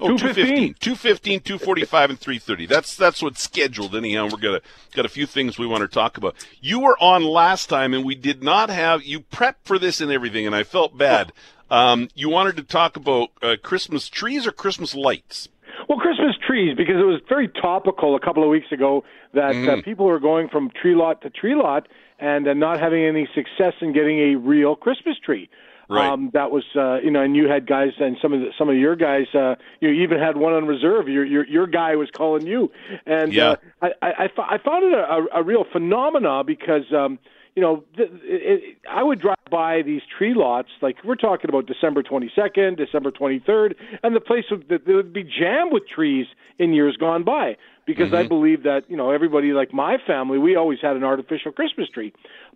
Oh, 0.00 0.16
215. 0.16 0.74
215, 0.80 1.40
245, 1.40 2.10
and 2.10 2.18
330. 2.18 2.66
That's 2.66 2.96
that's 2.96 3.22
what's 3.22 3.42
scheduled 3.42 3.94
anyhow. 3.94 4.24
We're 4.24 4.38
gonna 4.38 4.60
got 4.92 5.04
a 5.04 5.10
few 5.10 5.26
things 5.26 5.58
we 5.58 5.66
want 5.66 5.82
to 5.82 5.88
talk 5.88 6.16
about. 6.16 6.34
You 6.60 6.80
were 6.80 6.96
on 7.00 7.22
last 7.22 7.68
time 7.68 7.92
and 7.92 8.04
we 8.04 8.14
did 8.14 8.42
not 8.42 8.70
have 8.70 9.02
you 9.02 9.20
prepped 9.20 9.64
for 9.64 9.78
this 9.78 10.00
and 10.00 10.10
everything, 10.10 10.46
and 10.46 10.54
I 10.54 10.62
felt 10.62 10.96
bad. 10.96 11.32
Um, 11.70 12.08
you 12.14 12.28
wanted 12.28 12.56
to 12.56 12.62
talk 12.62 12.96
about 12.96 13.28
uh, 13.42 13.56
Christmas 13.62 14.08
trees 14.08 14.46
or 14.46 14.52
Christmas 14.52 14.94
lights? 14.94 15.48
Well, 15.88 15.98
Christmas 15.98 16.36
trees 16.46 16.76
because 16.76 16.96
it 16.96 17.04
was 17.04 17.20
very 17.28 17.48
topical 17.48 18.16
a 18.16 18.20
couple 18.20 18.42
of 18.42 18.48
weeks 18.48 18.72
ago 18.72 19.04
that 19.34 19.54
mm. 19.54 19.68
uh, 19.68 19.82
people 19.82 20.06
were 20.06 20.20
going 20.20 20.48
from 20.48 20.70
tree 20.70 20.94
lot 20.94 21.22
to 21.22 21.30
tree 21.30 21.54
lot 21.54 21.88
and 22.18 22.46
uh, 22.46 22.54
not 22.54 22.80
having 22.80 23.04
any 23.04 23.28
success 23.34 23.74
in 23.80 23.92
getting 23.92 24.18
a 24.18 24.34
real 24.36 24.76
Christmas 24.76 25.16
tree. 25.24 25.48
Right. 25.90 26.08
Um, 26.08 26.30
that 26.34 26.52
was 26.52 26.62
uh, 26.76 27.00
you 27.00 27.10
know, 27.10 27.20
and 27.20 27.34
you 27.34 27.48
had 27.48 27.66
guys, 27.66 27.90
and 27.98 28.16
some 28.22 28.32
of 28.32 28.40
the, 28.40 28.50
some 28.56 28.68
of 28.68 28.76
your 28.76 28.94
guys, 28.94 29.26
uh, 29.34 29.56
you 29.80 29.90
even 29.90 30.20
had 30.20 30.36
one 30.36 30.52
on 30.52 30.66
reserve. 30.66 31.08
Your 31.08 31.24
your 31.24 31.44
your 31.48 31.66
guy 31.66 31.96
was 31.96 32.08
calling 32.16 32.46
you, 32.46 32.70
and 33.06 33.32
yeah. 33.32 33.56
uh, 33.82 33.88
I, 34.00 34.06
I 34.24 34.28
I 34.38 34.58
found 34.58 34.84
it 34.84 34.94
a, 34.94 35.40
a 35.40 35.42
real 35.42 35.64
phenomena 35.72 36.44
because 36.44 36.84
um, 36.96 37.18
you 37.56 37.62
know 37.62 37.82
it, 37.98 38.08
it, 38.22 38.76
I 38.88 39.02
would 39.02 39.20
drive 39.20 39.34
by 39.50 39.82
these 39.82 40.02
tree 40.16 40.32
lots 40.32 40.68
like 40.80 40.98
we're 41.04 41.16
talking 41.16 41.50
about 41.50 41.66
December 41.66 42.04
22nd, 42.04 42.76
December 42.76 43.10
23rd, 43.10 43.74
and 44.04 44.14
the 44.14 44.20
place 44.20 44.44
would, 44.52 44.70
it 44.70 44.86
would 44.86 45.12
be 45.12 45.24
jammed 45.24 45.72
with 45.72 45.88
trees 45.88 46.26
in 46.60 46.72
years 46.72 46.96
gone 46.96 47.24
by 47.24 47.56
because 47.84 48.08
mm-hmm. 48.08 48.16
I 48.16 48.28
believe 48.28 48.62
that 48.62 48.82
you 48.88 48.96
know 48.96 49.10
everybody 49.10 49.52
like 49.52 49.74
my 49.74 49.96
family 50.06 50.38
we 50.38 50.54
always 50.54 50.78
had 50.80 50.94
an 50.94 51.02
artificial 51.02 51.50
Christmas 51.50 51.88
tree. 51.88 52.12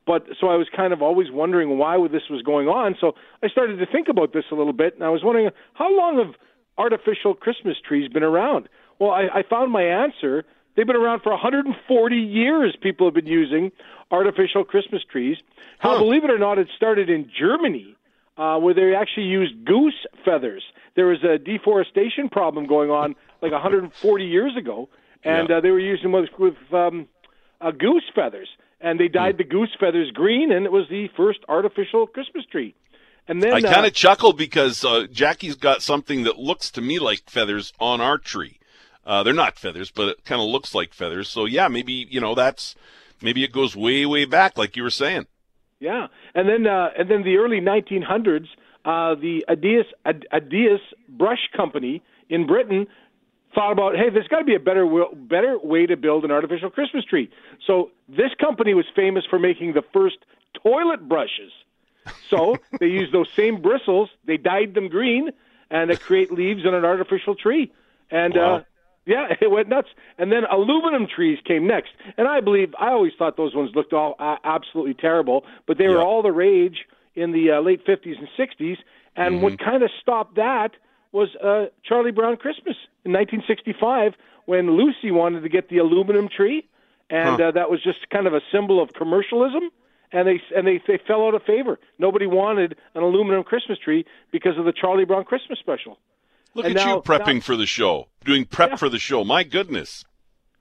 But 0.07 0.27
so 0.39 0.49
I 0.49 0.57
was 0.57 0.69
kind 0.75 0.93
of 0.93 1.01
always 1.01 1.31
wondering 1.31 1.79
why 1.79 1.97
this 2.09 2.29
was 2.29 2.43
going 2.43 2.69
on. 2.69 2.95
So 3.01 3.15
I 3.43 3.49
started 3.49 3.79
to 3.79 3.87
think 3.87 4.09
about 4.09 4.33
this 4.35 4.45
a 4.53 4.55
little 4.55 4.75
bit, 4.75 4.95
and 4.95 5.03
I 5.03 5.09
was 5.09 5.23
wondering 5.25 5.49
how 5.73 5.97
long 5.97 6.19
have 6.19 6.35
artificial 6.79 7.35
Christmas 7.35 7.77
trees 7.87 8.09
been 8.09 8.23
around? 8.23 8.69
Well, 8.99 9.11
I, 9.11 9.29
I 9.33 9.43
found 9.49 9.73
my 9.73 9.83
answer. 9.83 10.45
They've 10.77 10.87
been 10.87 10.97
around 10.97 11.23
for 11.23 11.31
140 11.31 12.17
years. 12.17 12.77
People 12.81 13.07
have 13.07 13.15
been 13.15 13.27
using 13.27 13.73
artificial 14.11 14.65
Christmas 14.65 15.03
trees. 15.11 15.37
Huh. 15.79 15.91
How, 15.91 15.99
believe 15.99 16.25
it 16.25 16.31
or 16.31 16.39
not, 16.39 16.59
it 16.59 16.69
started 16.77 17.11
in 17.11 17.31
Germany, 17.39 17.97
uh, 18.37 18.59
where 18.59 18.75
they 18.75 18.95
actually 18.95 19.27
used 19.27 19.65
goose 19.65 20.07
feathers. 20.25 20.63
There 20.97 21.07
was 21.07 21.23
a 21.25 21.39
deforestation 21.39 22.29
problem 22.29 22.67
going 22.67 22.91
on 22.91 23.15
like 23.43 23.53
140 23.53 24.25
years 24.25 24.57
ago, 24.57 24.89
and 25.23 25.49
yeah. 25.49 25.57
uh, 25.57 25.61
they 25.61 25.71
were 25.71 25.81
using 25.81 26.13
with, 26.13 26.31
with 26.39 26.55
um, 26.73 27.09
uh, 27.61 27.71
goose 27.71 28.05
feathers 28.15 28.49
and 28.85 29.01
they 29.01 29.09
dyed 29.09 29.35
mm. 29.35 29.39
the 29.39 29.45
goose 29.45 29.75
feathers 29.81 30.11
green, 30.13 30.53
and 30.53 30.67
it 30.67 30.71
was 30.71 30.87
the 30.91 31.09
first 31.17 31.41
artificial 31.49 32.07
Christmas 32.07 32.45
tree. 32.45 32.75
And 33.27 33.43
then 33.43 33.55
I 33.55 33.63
kind 33.63 33.87
of 33.87 33.87
uh, 33.87 33.91
chuckle 33.91 34.35
because 34.35 34.85
uh, 34.85 35.07
Jackie's 35.11 35.55
got 35.55 35.81
something 35.81 36.25
that 36.25 36.39
looks 36.39 36.71
to 36.73 36.83
me 36.83 36.99
like 36.99 37.29
feathers 37.29 37.73
on 37.81 38.03
our 38.03 38.19
tree. 38.19 38.59
Uh, 39.07 39.23
they're 39.23 39.33
not 39.33 39.59
feathers, 39.59 39.91
but 39.91 40.09
it 40.09 40.25
kind 40.27 40.43
of 40.43 40.49
looks 40.49 40.75
like 40.75 40.93
feathers. 40.93 41.31
So 41.31 41.47
yeah, 41.47 41.69
maybe 41.69 42.07
you 42.11 42.21
know 42.21 42.35
that's 42.35 42.75
maybe 43.23 43.43
it 43.43 43.53
goes 43.53 43.75
way 43.75 44.05
way 44.05 44.27
back, 44.27 44.59
like 44.59 44.77
you 44.77 44.83
were 44.83 44.91
saying. 44.91 45.27
Yeah, 45.81 46.09
and 46.35 46.47
then 46.47 46.67
uh, 46.67 46.91
and 46.99 47.11
then 47.11 47.23
the 47.23 47.39
early 47.39 47.61
1900s, 47.61 48.49
uh, 48.85 49.15
the 49.15 49.47
Addis 49.49 49.87
Addis 50.05 50.81
Brush 51.09 51.49
Company 51.57 52.03
in 52.29 52.47
Britain 52.47 52.87
thought 53.55 53.73
about, 53.73 53.97
hey, 53.97 54.11
there's 54.13 54.29
got 54.29 54.39
to 54.39 54.45
be 54.45 54.55
a 54.55 54.61
better 54.61 54.87
better 55.15 55.59
way 55.63 55.87
to 55.87 55.97
build 55.97 56.25
an 56.25 56.31
artificial 56.31 56.71
Christmas 56.71 57.05
tree. 57.05 57.31
So 57.67 57.91
This 58.09 58.31
company 58.41 58.75
was 58.75 58.85
famous 58.95 59.25
for 59.29 59.39
making 59.39 59.75
the 59.75 59.83
first 59.93 60.17
toilet 60.63 61.09
brushes. 61.09 61.53
So 62.31 62.63
they 62.81 62.87
used 62.87 63.13
those 63.13 63.29
same 63.37 63.61
bristles, 63.63 64.11
they 64.27 64.37
dyed 64.37 64.75
them 64.75 64.89
green, 64.89 65.31
and 65.71 65.91
they 65.91 65.97
create 65.97 66.33
leaves 66.33 66.67
on 66.67 66.75
an 66.75 66.85
artificial 66.85 67.35
tree. 67.35 67.73
And 68.11 68.37
Wow. 68.37 68.37
uh, 68.37 68.61
yeah, 69.07 69.27
it 69.41 69.51
went 69.51 69.69
nuts. 69.69 69.89
And 70.19 70.33
then 70.33 70.45
aluminum 70.51 71.07
trees 71.07 71.39
came 71.47 71.67
next. 71.67 71.91
And 72.17 72.27
I 72.29 72.41
believe 72.41 72.75
I 72.79 72.89
always 72.91 73.13
thought 73.19 73.37
those 73.37 73.55
ones 73.55 73.71
looked 73.75 73.93
all 73.93 74.15
uh, 74.19 74.37
absolutely 74.45 74.95
terrible, 74.95 75.45
but 75.67 75.79
they 75.79 75.89
were 75.89 76.03
all 76.03 76.23
the 76.23 76.33
rage 76.33 76.87
in 77.15 77.33
the 77.33 77.53
uh, 77.53 77.61
late 77.61 77.85
50s 77.87 78.17
and 78.19 78.29
60s. 78.39 78.77
And 79.17 79.41
what 79.43 79.59
Mm-hmm. 79.59 79.59
kind 79.59 79.83
of 79.83 79.91
stopped 80.01 80.37
that 80.37 80.71
was 81.15 81.29
uh, 81.43 81.67
Charlie 81.85 82.11
Brown 82.11 82.37
Christmas 82.37 82.77
in 83.05 83.13
1965 83.13 84.13
when 84.47 84.77
Lucy 84.77 85.11
wanted 85.13 85.43
to 85.43 85.49
get 85.49 85.69
the 85.71 85.79
aluminum 85.79 86.29
tree, 86.29 86.67
and 87.09 87.41
uh, 87.41 87.51
that 87.53 87.71
was 87.71 87.81
just 87.83 88.01
kind 88.11 88.27
of 88.27 88.35
a 88.35 88.41
symbol 88.53 88.83
of 88.83 88.93
commercialism. 88.93 89.71
And 90.13 90.29
they 90.29 90.41
and 90.55 90.67
they 90.67 90.81
they 90.87 90.99
fell 91.09 91.27
out 91.27 91.35
of 91.35 91.43
favor. 91.45 91.79
Nobody 91.99 92.27
wanted 92.27 92.77
an 92.95 93.03
aluminum 93.03 93.43
Christmas 93.43 93.79
tree 93.79 94.05
because 94.31 94.57
of 94.59 94.65
the 94.65 94.73
Charlie 94.73 95.05
Brown 95.05 95.25
Christmas 95.25 95.59
special. 95.59 95.99
Look 96.55 96.67
And 96.67 96.77
at 96.77 96.85
now- 96.87 96.97
you 96.97 97.03
prepping 97.03 97.35
now- 97.37 97.41
for 97.41 97.57
the 97.57 97.67
show, 97.67 98.09
doing 98.25 98.45
prep 98.45 98.71
Yeah. 98.71 98.77
for 98.77 98.89
the 98.89 98.99
show. 99.01 99.25
My 99.25 99.43
goodness. 99.43 100.05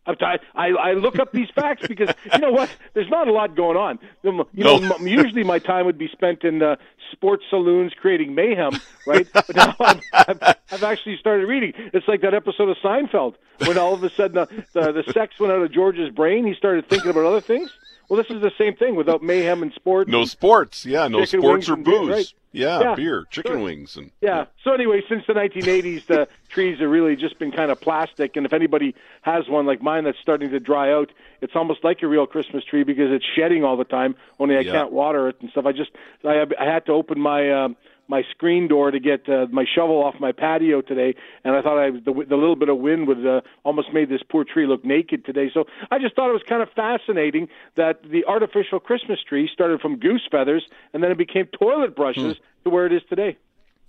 T- 0.08 0.16
I, 0.56 0.70
I 0.70 0.94
look 0.94 1.18
up 1.20 1.32
these 1.32 1.50
facts 1.56 1.88
because 1.88 2.10
you 2.34 2.40
know 2.40 2.52
what? 2.52 2.70
There's 2.94 3.10
not 3.10 3.28
a 3.28 3.32
lot 3.32 3.56
going 3.56 3.78
on. 3.78 4.00
You 4.24 4.32
No. 4.54 4.78
know, 4.78 4.96
m- 4.96 5.08
usually 5.08 5.44
my 5.44 5.60
time 5.60 5.86
would 5.86 5.98
be 5.98 6.10
spent 6.10 6.44
in 6.44 6.62
uh, 6.62 6.76
sports 7.14 7.44
saloons 7.50 7.94
creating 8.00 8.36
mayhem, 8.36 8.74
right? 9.08 9.28
But 9.34 9.56
now 9.56 9.76
I'm, 9.80 10.02
I've, 10.14 10.42
I've 10.72 10.84
actually 10.84 11.18
started 11.18 11.48
reading. 11.48 11.74
It's 11.94 12.08
like 12.08 12.22
that 12.22 12.34
episode 12.34 12.70
of 12.70 12.78
Seinfeld 12.84 13.36
when 13.66 13.78
all 13.78 13.94
of 13.94 14.04
a 14.04 14.10
sudden 14.10 14.36
the, 14.36 14.64
the 14.74 14.92
the 15.04 15.14
sex 15.14 15.40
went 15.40 15.54
out 15.54 15.62
of 15.62 15.72
George's 15.72 16.10
brain. 16.10 16.46
He 16.46 16.54
started 16.54 16.90
thinking 16.90 17.10
about 17.12 17.26
other 17.26 17.42
things. 17.42 17.72
Well, 18.10 18.18
this 18.22 18.30
is 18.36 18.42
the 18.42 18.52
same 18.58 18.76
thing 18.76 18.96
without 18.96 19.24
mayhem 19.24 19.64
and 19.64 19.72
sports. 19.74 20.10
No 20.10 20.26
sports. 20.26 20.86
Yeah, 20.86 21.08
no 21.08 21.26
sports 21.26 21.70
or 21.70 21.74
and 21.74 21.86
beer, 21.86 22.00
booze. 22.00 22.10
right. 22.10 22.34
Yeah, 22.56 22.80
Yeah. 22.82 22.96
beer, 22.96 23.26
chicken 23.32 23.54
Sure. 23.54 23.60
wings, 23.62 23.96
and 23.98 24.12
Yeah. 24.22 24.46
So 24.64 24.74
anyway, 24.74 25.02
since 25.10 25.24
the 25.26 25.34
1980s, 25.34 26.06
the 26.06 26.28
trees 26.50 26.80
have 26.80 26.90
really 26.90 27.16
just 27.16 27.40
been 27.40 27.52
kind 27.52 27.72
of 27.72 27.82
plastic, 27.82 28.36
and 28.36 28.46
if 28.46 28.54
anybody 28.54 28.94
has 29.24 29.48
one 29.50 29.66
like 29.66 29.82
mine 29.82 30.04
that's 30.04 30.20
starting 30.20 30.52
to 30.52 30.60
dry 30.60 30.92
out, 30.94 31.12
it's 31.42 31.56
almost 31.56 31.84
like 31.84 32.04
a 32.04 32.08
real 32.08 32.28
Christmas 32.28 32.64
tree 32.64 32.84
because 32.84 33.12
it's 33.12 33.26
shedding 33.36 33.64
all 33.64 33.76
the 33.78 33.84
time. 33.86 34.16
Only 34.40 34.56
I 34.58 34.60
Yeah. 34.62 34.72
can't 34.74 34.92
water 34.92 35.28
it 35.30 35.38
and 35.42 35.50
stuff. 35.50 35.66
I 35.66 35.72
just 35.72 35.92
I, 36.24 36.46
I 36.60 36.66
had 36.66 36.86
to 36.86 36.92
open 36.92 37.20
my 37.20 37.50
um, 37.52 37.76
my 38.08 38.24
screen 38.32 38.68
door 38.68 38.92
to 38.92 39.00
get 39.00 39.28
uh, 39.30 39.48
my 39.52 39.66
shovel 39.76 40.04
off 40.04 40.16
my 40.20 40.32
patio 40.32 40.82
today, 40.82 41.16
and 41.44 41.56
I 41.56 41.62
thought 41.62 41.78
I 41.78 41.92
the, 41.92 42.14
the 42.28 42.36
little 42.36 42.56
bit 42.56 42.70
of 42.70 42.78
wind 42.78 43.08
would 43.08 43.26
uh, 43.26 43.42
almost 43.64 43.94
made 43.94 44.10
this 44.10 44.22
poor 44.30 44.44
tree 44.44 44.68
look 44.68 44.84
naked 44.86 45.26
today. 45.26 45.50
So 45.54 45.66
I 45.92 46.00
just 46.00 46.16
thought 46.16 46.30
it 46.30 46.34
was 46.34 46.44
kind 46.48 46.62
of 46.62 46.70
fascinating 46.76 47.48
that 47.76 48.02
the 48.04 48.26
artificial 48.26 48.80
Christmas 48.80 49.20
tree 49.28 49.50
started 49.52 49.82
from 49.82 49.98
goose 49.98 50.28
feathers, 50.30 50.66
and 50.94 51.04
then 51.04 51.12
it 51.12 51.18
became 51.18 51.46
toilet 51.48 51.96
brushes 51.96 52.38
to 52.64 52.70
where 52.70 52.86
it 52.86 52.94
is 52.94 53.02
today. 53.10 53.38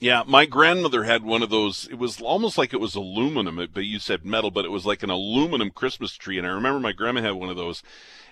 Yeah, 0.04 0.22
my 0.26 0.44
grandmother 0.44 1.04
had 1.04 1.24
one 1.24 1.42
of 1.42 1.48
those. 1.48 1.88
It 1.90 1.94
was 1.94 2.20
almost 2.20 2.58
like 2.58 2.74
it 2.74 2.78
was 2.78 2.94
aluminum, 2.94 3.56
but 3.72 3.86
you 3.86 3.98
said 3.98 4.22
metal, 4.22 4.50
but 4.50 4.66
it 4.66 4.70
was 4.70 4.84
like 4.84 5.02
an 5.02 5.08
aluminum 5.08 5.70
Christmas 5.70 6.12
tree. 6.12 6.36
And 6.36 6.46
I 6.46 6.50
remember 6.50 6.78
my 6.78 6.92
grandma 6.92 7.22
had 7.22 7.32
one 7.32 7.48
of 7.48 7.56
those. 7.56 7.82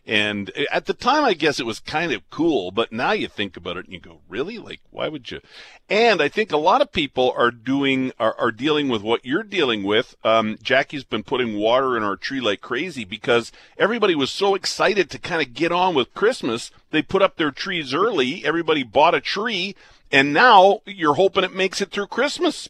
And 0.06 0.52
at 0.70 0.84
the 0.84 0.92
time, 0.92 1.24
I 1.24 1.32
guess 1.32 1.58
it 1.58 1.64
was 1.64 1.80
kind 1.80 2.12
of 2.12 2.28
cool, 2.28 2.72
but 2.72 2.92
now 2.92 3.12
you 3.12 3.26
think 3.26 3.56
about 3.56 3.78
it 3.78 3.86
and 3.86 3.94
you 3.94 4.00
go, 4.00 4.20
really? 4.28 4.58
Like, 4.58 4.80
why 4.90 5.08
would 5.08 5.30
you? 5.30 5.40
And 5.88 6.20
I 6.20 6.28
think 6.28 6.52
a 6.52 6.58
lot 6.58 6.82
of 6.82 6.92
people 6.92 7.32
are 7.38 7.50
doing, 7.50 8.12
are, 8.20 8.38
are 8.38 8.52
dealing 8.52 8.90
with 8.90 9.00
what 9.00 9.24
you're 9.24 9.42
dealing 9.42 9.82
with. 9.82 10.14
Um, 10.24 10.58
Jackie's 10.62 11.04
been 11.04 11.22
putting 11.22 11.56
water 11.56 11.96
in 11.96 12.02
our 12.02 12.16
tree 12.16 12.42
like 12.42 12.60
crazy 12.60 13.06
because 13.06 13.50
everybody 13.78 14.14
was 14.14 14.30
so 14.30 14.54
excited 14.54 15.08
to 15.08 15.18
kind 15.18 15.40
of 15.40 15.54
get 15.54 15.72
on 15.72 15.94
with 15.94 16.12
Christmas. 16.12 16.70
They 16.90 17.00
put 17.00 17.22
up 17.22 17.36
their 17.36 17.50
trees 17.50 17.94
early. 17.94 18.44
Everybody 18.44 18.82
bought 18.82 19.14
a 19.14 19.22
tree. 19.22 19.74
And 20.12 20.32
now 20.32 20.80
you're 20.86 21.14
hoping 21.14 21.42
it 21.44 21.54
makes 21.54 21.80
it 21.80 21.90
through 21.90 22.08
Christmas. 22.08 22.68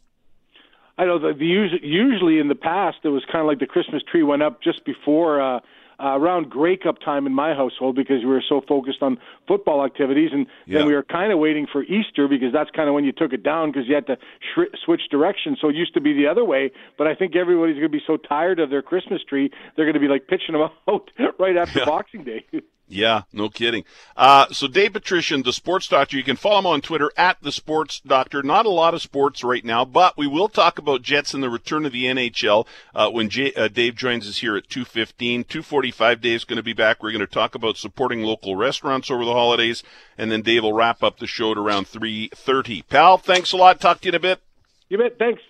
I 0.97 1.05
know 1.05 1.19
the, 1.19 1.33
the 1.33 1.45
us- 1.45 1.79
usually 1.83 2.39
in 2.39 2.47
the 2.47 2.55
past 2.55 2.97
it 3.03 3.09
was 3.09 3.23
kind 3.25 3.41
of 3.41 3.47
like 3.47 3.59
the 3.59 3.65
Christmas 3.65 4.01
tree 4.09 4.23
went 4.23 4.43
up 4.43 4.61
just 4.61 4.85
before 4.85 5.41
uh, 5.41 5.59
uh, 5.99 6.17
around 6.17 6.49
Grey 6.49 6.77
Cup 6.77 6.99
time 7.03 7.25
in 7.25 7.33
my 7.33 7.53
household 7.53 7.95
because 7.95 8.19
we 8.21 8.27
were 8.29 8.43
so 8.47 8.61
focused 8.67 9.01
on 9.01 9.17
football 9.47 9.83
activities, 9.85 10.29
and 10.33 10.45
Yeah. 10.65 10.79
then 10.79 10.87
we 10.87 10.93
were 10.93 11.03
kind 11.03 11.31
of 11.31 11.39
waiting 11.39 11.67
for 11.71 11.83
Easter 11.83 12.27
because 12.27 12.51
that's 12.53 12.69
kind 12.71 12.89
of 12.89 12.95
when 12.95 13.03
you 13.05 13.11
took 13.11 13.33
it 13.33 13.43
down 13.43 13.71
because 13.71 13.87
you 13.87 13.95
had 13.95 14.07
to 14.07 14.17
sh- 14.39 14.75
switch 14.85 15.01
directions. 15.11 15.57
So 15.61 15.69
it 15.69 15.75
used 15.75 15.93
to 15.95 16.01
be 16.01 16.13
the 16.13 16.27
other 16.27 16.43
way, 16.45 16.71
but 16.97 17.07
I 17.07 17.15
think 17.15 17.35
everybody's 17.35 17.75
going 17.75 17.91
to 17.91 17.97
be 17.97 18.03
so 18.05 18.17
tired 18.17 18.59
of 18.59 18.69
their 18.69 18.81
Christmas 18.81 19.21
tree 19.27 19.51
they're 19.75 19.85
going 19.85 19.93
to 19.95 19.99
be 19.99 20.07
like 20.07 20.27
pitching 20.27 20.53
them 20.53 20.61
out 20.89 21.09
right 21.39 21.57
after 21.57 21.79
Yeah. 21.79 21.85
Boxing 21.85 22.23
Day. 22.23 22.45
Yeah, 22.93 23.23
no 23.33 23.49
kidding. 23.49 23.85
Uh, 24.15 24.45
so 24.51 24.67
Dave 24.67 24.93
Patrician, 24.93 25.41
the 25.41 25.51
sports 25.51 25.87
doctor, 25.87 26.15
you 26.15 26.23
can 26.23 26.35
follow 26.35 26.59
him 26.59 26.67
on 26.67 26.81
Twitter 26.81 27.11
at 27.17 27.41
the 27.41 27.51
sports 27.51 27.99
doctor. 28.05 28.43
Not 28.43 28.67
a 28.67 28.69
lot 28.69 28.93
of 28.93 29.01
sports 29.01 29.43
right 29.43 29.65
now, 29.65 29.83
but 29.83 30.15
we 30.15 30.27
will 30.27 30.47
talk 30.47 30.77
about 30.77 31.01
Jets 31.01 31.33
and 31.33 31.41
the 31.41 31.49
return 31.49 31.85
of 31.85 31.91
the 31.91 32.05
NHL 32.05 32.67
uh, 32.93 33.09
when 33.09 33.29
J- 33.29 33.51
uh, 33.55 33.67
Dave 33.67 33.95
joins 33.95 34.29
us 34.29 34.37
here 34.37 34.55
at 34.55 34.67
2.15. 34.67 35.47
2.45 35.47 36.21
Dave's 36.21 36.43
going 36.43 36.57
to 36.57 36.63
be 36.63 36.73
back. 36.73 37.01
We're 37.01 37.11
going 37.11 37.21
to 37.21 37.27
talk 37.27 37.55
about 37.55 37.77
supporting 37.77 38.21
local 38.21 38.55
restaurants 38.55 39.09
over 39.09 39.25
the 39.25 39.33
holidays, 39.33 39.81
and 40.15 40.31
then 40.31 40.43
Dave 40.43 40.61
will 40.61 40.73
wrap 40.73 41.01
up 41.01 41.17
the 41.17 41.25
show 41.25 41.51
at 41.51 41.57
around 41.57 41.87
3.30. 41.87 42.87
Pal, 42.89 43.17
thanks 43.17 43.51
a 43.53 43.57
lot. 43.57 43.81
Talk 43.81 44.01
to 44.01 44.05
you 44.05 44.09
in 44.11 44.15
a 44.15 44.19
bit. 44.19 44.39
you 44.89 44.99
bet. 44.99 45.17
Thanks. 45.17 45.41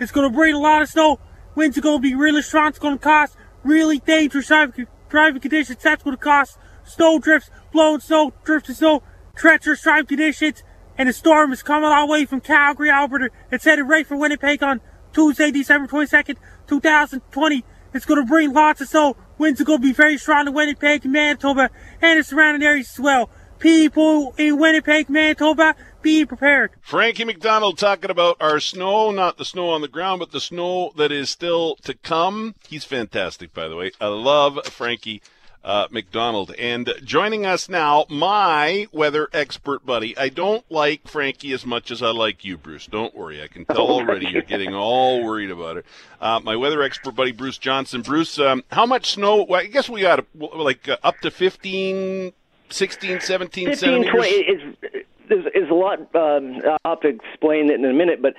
It's 0.00 0.10
gonna 0.10 0.30
bring 0.30 0.54
a 0.54 0.58
lot 0.58 0.82
of 0.82 0.88
snow. 0.88 1.20
Winds 1.54 1.78
are 1.78 1.80
gonna 1.80 2.00
be 2.00 2.16
really 2.16 2.42
strong. 2.42 2.68
It's 2.68 2.80
gonna 2.80 2.98
cause 2.98 3.36
really 3.62 3.98
dangerous 3.98 4.48
driving, 4.48 4.86
driving 5.14 5.40
conditions. 5.40 5.78
That's 5.80 6.02
gonna 6.02 6.16
cause 6.16 6.58
snow 6.82 7.20
drifts, 7.20 7.48
blowing 7.72 8.00
snow, 8.00 8.32
drifts 8.42 8.68
of 8.70 8.76
snow, 8.76 9.02
treacherous 9.36 9.82
driving 9.82 10.06
conditions. 10.06 10.64
And 10.98 11.08
the 11.08 11.12
storm 11.12 11.52
is 11.52 11.62
coming 11.62 11.88
all 11.90 12.08
the 12.08 12.12
way 12.12 12.24
from 12.24 12.40
Calgary, 12.40 12.90
Alberta. 12.90 13.30
It's 13.50 13.64
headed 13.64 13.88
right 13.88 14.06
for 14.06 14.16
Winnipeg 14.16 14.62
on 14.62 14.80
Tuesday, 15.12 15.52
December 15.52 15.86
22nd, 15.86 16.36
2020. 16.66 17.64
It's 17.94 18.04
gonna 18.04 18.24
bring 18.24 18.52
lots 18.52 18.80
of 18.80 18.88
snow. 18.88 19.16
Winds 19.38 19.60
are 19.60 19.64
gonna 19.64 19.78
be 19.78 19.92
very 19.92 20.18
strong 20.18 20.48
in 20.48 20.52
Winnipeg, 20.52 21.04
Manitoba, 21.04 21.70
and 22.02 22.18
the 22.18 22.24
surrounding 22.24 22.66
areas 22.66 22.90
as 22.92 23.00
well. 23.00 23.30
People 23.58 24.34
in 24.36 24.58
Winnipeg, 24.58 25.08
Manitoba, 25.08 25.74
be 26.02 26.24
prepared. 26.26 26.70
Frankie 26.82 27.24
MacDonald 27.24 27.78
talking 27.78 28.10
about 28.10 28.36
our 28.40 28.60
snow, 28.60 29.10
not 29.10 29.38
the 29.38 29.44
snow 29.44 29.70
on 29.70 29.80
the 29.80 29.88
ground, 29.88 30.20
but 30.20 30.32
the 30.32 30.40
snow 30.40 30.92
that 30.96 31.10
is 31.10 31.30
still 31.30 31.76
to 31.76 31.94
come. 31.94 32.54
He's 32.68 32.84
fantastic, 32.84 33.54
by 33.54 33.68
the 33.68 33.76
way. 33.76 33.92
I 34.00 34.08
love 34.08 34.58
Frankie 34.66 35.22
uh, 35.64 35.88
MacDonald. 35.90 36.54
And 36.58 36.92
joining 37.02 37.46
us 37.46 37.68
now, 37.68 38.04
my 38.10 38.86
weather 38.92 39.28
expert 39.32 39.84
buddy. 39.84 40.16
I 40.16 40.28
don't 40.28 40.64
like 40.70 41.08
Frankie 41.08 41.52
as 41.52 41.64
much 41.64 41.90
as 41.90 42.02
I 42.02 42.10
like 42.10 42.44
you, 42.44 42.58
Bruce. 42.58 42.86
Don't 42.86 43.14
worry. 43.14 43.42
I 43.42 43.48
can 43.48 43.64
tell 43.64 43.78
already 43.88 44.26
you're 44.26 44.42
getting 44.42 44.74
all 44.74 45.24
worried 45.24 45.50
about 45.50 45.78
it. 45.78 45.86
Uh, 46.20 46.40
my 46.40 46.56
weather 46.56 46.82
expert 46.82 47.14
buddy, 47.14 47.32
Bruce 47.32 47.58
Johnson. 47.58 48.02
Bruce, 48.02 48.38
um, 48.38 48.62
how 48.70 48.84
much 48.84 49.12
snow? 49.12 49.44
Well, 49.48 49.60
I 49.60 49.66
guess 49.66 49.88
we 49.88 50.02
got 50.02 50.24
like 50.34 50.86
uh, 50.88 50.98
up 51.02 51.18
to 51.20 51.30
15, 51.30 52.32
16, 52.74 53.20
17 53.20 53.66
15, 53.68 53.76
centimeters. 53.76 54.12
20 54.12 54.30
is 54.30 55.04
is, 55.30 55.46
is 55.54 55.70
a 55.70 55.74
lot. 55.74 56.00
Um, 56.14 56.60
I'll 56.84 56.92
have 56.92 57.00
to 57.00 57.08
explain 57.08 57.70
it 57.70 57.80
in 57.80 57.84
a 57.84 57.92
minute, 57.92 58.20
but 58.20 58.34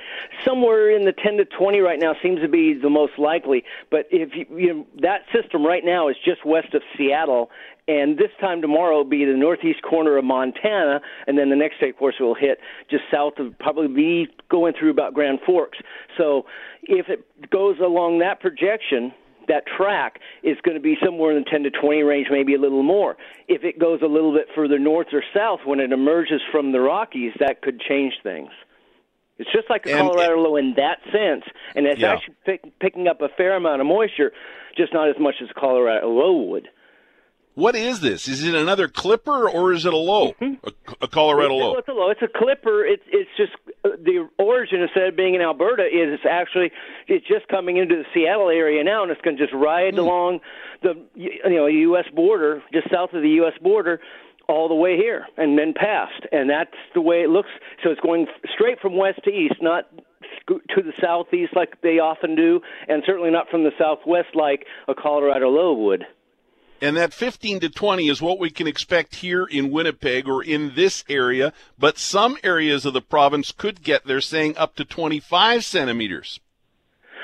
somewhere 0.45 0.95
in 0.95 1.05
the 1.05 1.13
10 1.13 1.37
to 1.37 1.45
20 1.45 1.79
right 1.79 1.99
now 1.99 2.15
seems 2.21 2.41
to 2.41 2.47
be 2.47 2.73
the 2.73 2.89
most 2.89 3.17
likely. 3.17 3.63
But 3.89 4.07
if 4.11 4.29
you, 4.35 4.45
you 4.57 4.73
know, 4.73 4.87
that 5.01 5.21
system 5.33 5.65
right 5.65 5.83
now 5.83 6.09
is 6.09 6.15
just 6.23 6.45
west 6.45 6.73
of 6.73 6.81
Seattle, 6.97 7.49
and 7.87 8.17
this 8.17 8.31
time 8.39 8.61
tomorrow 8.61 8.97
will 8.97 9.03
be 9.03 9.25
the 9.25 9.37
northeast 9.37 9.81
corner 9.81 10.17
of 10.17 10.25
Montana, 10.25 11.01
and 11.27 11.37
then 11.37 11.49
the 11.49 11.55
next 11.55 11.79
day, 11.79 11.89
of 11.89 11.97
course, 11.97 12.15
it 12.19 12.23
will 12.23 12.35
hit 12.35 12.59
just 12.89 13.03
south 13.11 13.33
of 13.39 13.57
probably 13.59 13.87
be 13.87 14.27
going 14.49 14.73
through 14.77 14.91
about 14.91 15.13
Grand 15.13 15.39
Forks. 15.45 15.77
So 16.17 16.45
if 16.83 17.09
it 17.09 17.49
goes 17.49 17.79
along 17.79 18.19
that 18.19 18.39
projection, 18.39 19.13
that 19.47 19.63
track 19.77 20.19
is 20.43 20.57
going 20.63 20.75
to 20.75 20.81
be 20.81 20.95
somewhere 21.03 21.35
in 21.35 21.43
the 21.43 21.49
10 21.49 21.63
to 21.63 21.71
20 21.71 22.03
range, 22.03 22.27
maybe 22.31 22.55
a 22.55 22.59
little 22.59 22.83
more. 22.83 23.17
If 23.47 23.63
it 23.63 23.79
goes 23.79 24.01
a 24.01 24.07
little 24.07 24.33
bit 24.33 24.47
further 24.55 24.79
north 24.79 25.07
or 25.13 25.23
south 25.33 25.61
when 25.65 25.79
it 25.79 25.91
emerges 25.91 26.41
from 26.51 26.71
the 26.71 26.79
Rockies, 26.79 27.33
that 27.39 27.61
could 27.61 27.79
change 27.79 28.13
things. 28.23 28.49
It's 29.37 29.51
just 29.51 29.69
like 29.69 29.85
a 29.85 29.91
And 29.91 29.99
Colorado 29.99 30.39
low 30.39 30.55
in 30.55 30.75
that 30.75 30.99
sense, 31.11 31.43
and 31.75 31.85
it's 31.85 31.99
Yeah. 31.99 32.13
actually 32.13 32.35
pick, 32.45 32.79
picking 32.79 33.07
up 33.07 33.21
a 33.21 33.27
fair 33.29 33.55
amount 33.55 33.81
of 33.81 33.87
moisture, 33.87 34.31
just 34.77 34.93
not 34.93 35.09
as 35.09 35.19
much 35.19 35.35
as 35.41 35.49
Colorado 35.51 36.09
low 36.09 36.37
would. 36.43 36.69
What 37.55 37.75
is 37.75 38.01
this? 38.01 38.27
Is 38.27 38.43
it 38.43 38.53
another 38.53 38.87
clipper 38.89 39.49
or 39.49 39.71
is 39.73 39.85
it 39.85 39.93
a 39.93 39.97
low? 39.97 40.33
A, 40.41 40.57
a 41.01 41.07
Colorado 41.07 41.55
It's, 41.55 41.63
low. 41.63 41.75
it's 41.77 41.87
a 41.87 41.91
low. 41.93 42.09
It's 42.09 42.21
a 42.21 42.27
clipper. 42.27 42.85
It's 42.85 43.03
it's 43.07 43.29
just 43.37 43.53
uh, 43.85 43.89
the 44.03 44.27
origin 44.37 44.81
instead 44.81 45.07
of 45.07 45.15
being 45.15 45.35
in 45.35 45.41
Alberta 45.41 45.83
is 45.83 46.13
it's 46.13 46.25
actually 46.29 46.71
it's 47.07 47.25
just 47.25 47.47
coming 47.47 47.77
into 47.77 47.95
the 47.95 48.03
Seattle 48.13 48.49
area 48.49 48.83
now, 48.83 49.03
and 49.03 49.11
it's 49.11 49.21
going 49.21 49.37
to 49.37 49.43
just 49.43 49.53
ride 49.55 49.97
along 49.97 50.39
the 50.83 50.95
you 51.15 51.31
know 51.45 51.67
U.S. 51.67 52.05
border, 52.13 52.61
just 52.73 52.91
south 52.91 53.13
of 53.13 53.21
the 53.21 53.29
U.S. 53.41 53.53
border, 53.61 54.01
all 54.49 54.67
the 54.67 54.75
way 54.75 54.97
here, 54.97 55.25
and 55.37 55.57
then 55.57 55.73
past. 55.73 56.27
And 56.33 56.49
that's 56.49 56.75
the 56.93 57.01
way 57.01 57.21
it 57.23 57.29
looks. 57.29 57.49
So 57.83 57.89
it's 57.89 58.01
going 58.01 58.27
straight 58.53 58.79
from 58.81 58.97
west 58.97 59.19
to 59.23 59.29
east, 59.31 59.55
not 59.61 59.89
to 60.47 60.81
the 60.81 60.93
southeast 61.01 61.53
like 61.55 61.81
they 61.81 61.99
often 61.99 62.35
do, 62.35 62.59
and 62.89 63.01
certainly 63.05 63.31
not 63.31 63.47
from 63.49 63.63
the 63.63 63.71
southwest 63.79 64.35
like 64.35 64.65
a 64.89 64.93
Colorado 64.93 65.47
low 65.49 65.73
would. 65.73 66.03
And 66.81 66.97
that 66.97 67.13
15 67.13 67.61
to 67.61 67.69
20 67.69 68.09
is 68.09 68.21
what 68.21 68.39
we 68.39 68.49
can 68.49 68.67
expect 68.67 69.15
here 69.15 69.45
in 69.45 69.71
Winnipeg 69.71 70.27
or 70.27 70.43
in 70.43 70.73
this 70.75 71.03
area, 71.07 71.53
but 71.79 71.97
some 71.97 72.37
areas 72.43 72.85
of 72.85 72.93
the 72.93 73.01
province 73.01 73.51
could 73.51 73.81
get, 73.81 74.05
they're 74.05 74.21
saying, 74.21 74.57
up 74.57 74.75
to 74.75 74.85
25 74.85 75.63
centimeters. 75.63 76.39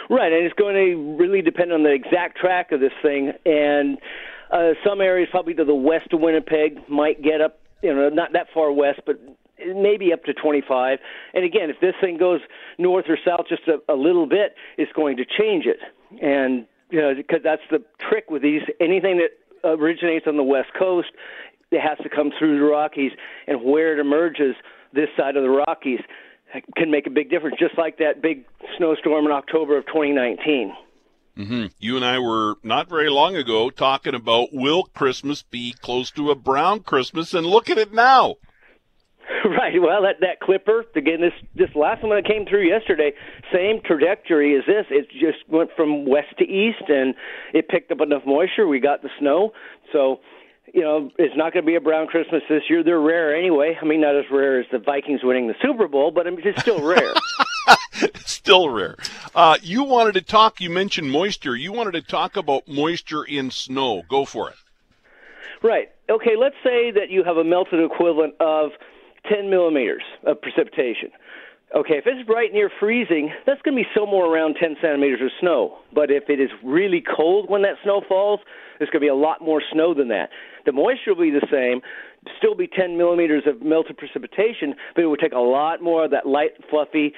Right, 0.09 0.31
and 0.31 0.45
it's 0.45 0.55
going 0.55 0.75
to 0.75 1.15
really 1.17 1.41
depend 1.41 1.71
on 1.71 1.83
the 1.83 1.91
exact 1.91 2.37
track 2.37 2.71
of 2.71 2.79
this 2.79 2.93
thing. 3.01 3.33
And 3.45 3.97
uh, 4.51 4.73
some 4.85 5.01
areas, 5.01 5.29
probably 5.31 5.53
to 5.55 5.65
the 5.65 5.75
west 5.75 6.11
of 6.11 6.21
Winnipeg, 6.21 6.89
might 6.89 7.21
get 7.21 7.41
up, 7.41 7.59
you 7.81 7.93
know, 7.93 8.09
not 8.09 8.33
that 8.33 8.47
far 8.53 8.71
west, 8.71 9.01
but 9.05 9.19
maybe 9.59 10.11
up 10.13 10.23
to 10.25 10.33
25. 10.33 10.99
And 11.33 11.45
again, 11.45 11.69
if 11.69 11.79
this 11.79 11.95
thing 12.01 12.17
goes 12.17 12.41
north 12.77 13.05
or 13.07 13.17
south 13.23 13.47
just 13.47 13.63
a, 13.67 13.79
a 13.91 13.95
little 13.95 14.25
bit, 14.25 14.55
it's 14.77 14.91
going 14.93 15.17
to 15.17 15.25
change 15.25 15.65
it. 15.65 15.79
And 16.21 16.67
you 16.89 16.99
know, 16.99 17.15
because 17.15 17.41
that's 17.41 17.61
the 17.71 17.81
trick 17.99 18.29
with 18.29 18.41
these. 18.41 18.61
Anything 18.79 19.17
that 19.17 19.31
originates 19.63 20.27
on 20.27 20.37
the 20.37 20.43
west 20.43 20.69
coast, 20.77 21.09
it 21.71 21.79
has 21.81 21.97
to 22.03 22.09
come 22.09 22.31
through 22.37 22.59
the 22.59 22.65
Rockies, 22.65 23.11
and 23.47 23.63
where 23.63 23.93
it 23.93 23.99
emerges 23.99 24.55
this 24.93 25.09
side 25.17 25.37
of 25.37 25.43
the 25.43 25.49
Rockies 25.49 26.01
can 26.75 26.91
make 26.91 27.07
a 27.07 27.09
big 27.09 27.29
difference. 27.29 27.55
Just 27.59 27.77
like 27.77 27.97
that 27.99 28.21
big 28.21 28.45
snowstorm 28.77 29.25
in 29.25 29.31
October 29.31 29.77
of 29.77 29.85
2019. 29.85 30.73
Mm-hmm. 31.37 31.65
You 31.79 31.95
and 31.95 32.03
I 32.03 32.19
were 32.19 32.55
not 32.61 32.89
very 32.89 33.09
long 33.09 33.37
ago 33.37 33.69
talking 33.69 34.13
about 34.13 34.49
will 34.51 34.83
Christmas 34.83 35.43
be 35.43 35.73
close 35.81 36.11
to 36.11 36.29
a 36.29 36.35
brown 36.35 36.81
Christmas, 36.81 37.33
and 37.33 37.45
look 37.45 37.69
at 37.69 37.77
it 37.77 37.93
now. 37.93 38.35
Right. 39.45 39.81
Well, 39.81 40.03
that 40.03 40.19
that 40.21 40.39
clipper 40.39 40.85
again. 40.95 41.21
This 41.21 41.33
this 41.55 41.75
last 41.75 42.03
one 42.03 42.15
that 42.15 42.25
came 42.25 42.45
through 42.45 42.67
yesterday, 42.67 43.11
same 43.51 43.81
trajectory 43.83 44.55
as 44.55 44.63
this. 44.65 44.85
It 44.89 45.09
just 45.11 45.47
went 45.49 45.71
from 45.75 46.05
west 46.05 46.37
to 46.39 46.45
east, 46.45 46.83
and 46.87 47.15
it 47.53 47.67
picked 47.67 47.91
up 47.91 48.01
enough 48.01 48.23
moisture. 48.25 48.67
We 48.67 48.79
got 48.79 49.01
the 49.01 49.09
snow, 49.19 49.51
so 49.91 50.19
you 50.73 50.81
know 50.81 51.09
it's 51.17 51.35
not 51.35 51.53
going 51.53 51.65
to 51.65 51.67
be 51.67 51.75
a 51.75 51.81
brown 51.81 52.07
Christmas 52.07 52.43
this 52.49 52.63
year. 52.69 52.83
They're 52.83 52.99
rare 52.99 53.35
anyway. 53.35 53.77
I 53.81 53.85
mean, 53.85 54.01
not 54.01 54.15
as 54.15 54.25
rare 54.31 54.59
as 54.59 54.67
the 54.71 54.79
Vikings 54.79 55.21
winning 55.23 55.47
the 55.47 55.55
Super 55.61 55.87
Bowl, 55.87 56.11
but 56.11 56.27
I 56.27 56.29
mean, 56.29 56.41
it's 56.45 56.61
still 56.61 56.81
rare. 56.81 57.13
still 58.25 58.69
rare. 58.69 58.95
Uh, 59.33 59.57
you 59.61 59.83
wanted 59.83 60.13
to 60.13 60.21
talk. 60.21 60.61
You 60.61 60.69
mentioned 60.69 61.11
moisture. 61.11 61.55
You 61.55 61.71
wanted 61.73 61.93
to 61.93 62.01
talk 62.01 62.37
about 62.37 62.67
moisture 62.67 63.23
in 63.23 63.51
snow. 63.51 64.03
Go 64.07 64.25
for 64.25 64.49
it. 64.49 64.55
Right. 65.63 65.89
Okay. 66.09 66.35
Let's 66.39 66.55
say 66.63 66.91
that 66.91 67.09
you 67.09 67.23
have 67.23 67.37
a 67.37 67.43
melted 67.43 67.83
equivalent 67.83 68.35
of 68.39 68.71
10 69.29 69.49
millimeters 69.49 70.03
of 70.25 70.41
precipitation. 70.41 71.11
Okay, 71.73 71.95
if 71.95 72.03
it's 72.05 72.27
right 72.27 72.51
near 72.51 72.69
freezing, 72.81 73.31
that's 73.45 73.61
going 73.61 73.77
to 73.77 73.83
be 73.83 73.89
somewhere 73.95 74.25
around 74.25 74.57
10 74.59 74.75
centimeters 74.81 75.21
of 75.21 75.31
snow. 75.39 75.77
But 75.93 76.11
if 76.11 76.23
it 76.27 76.41
is 76.41 76.49
really 76.63 77.01
cold 77.01 77.49
when 77.49 77.61
that 77.61 77.75
snow 77.83 78.01
falls, 78.09 78.41
there's 78.77 78.89
going 78.89 78.99
to 78.99 79.05
be 79.05 79.09
a 79.09 79.15
lot 79.15 79.41
more 79.41 79.61
snow 79.71 79.93
than 79.93 80.09
that. 80.09 80.31
The 80.65 80.73
moisture 80.73 81.15
will 81.15 81.23
be 81.23 81.31
the 81.31 81.47
same, 81.49 81.79
still 82.37 82.55
be 82.55 82.67
10 82.67 82.97
millimeters 82.97 83.43
of 83.47 83.61
melted 83.61 83.97
precipitation, 83.97 84.75
but 84.95 85.03
it 85.03 85.07
would 85.07 85.21
take 85.21 85.31
a 85.31 85.39
lot 85.39 85.81
more 85.81 86.03
of 86.03 86.11
that 86.11 86.27
light, 86.27 86.51
fluffy, 86.69 87.13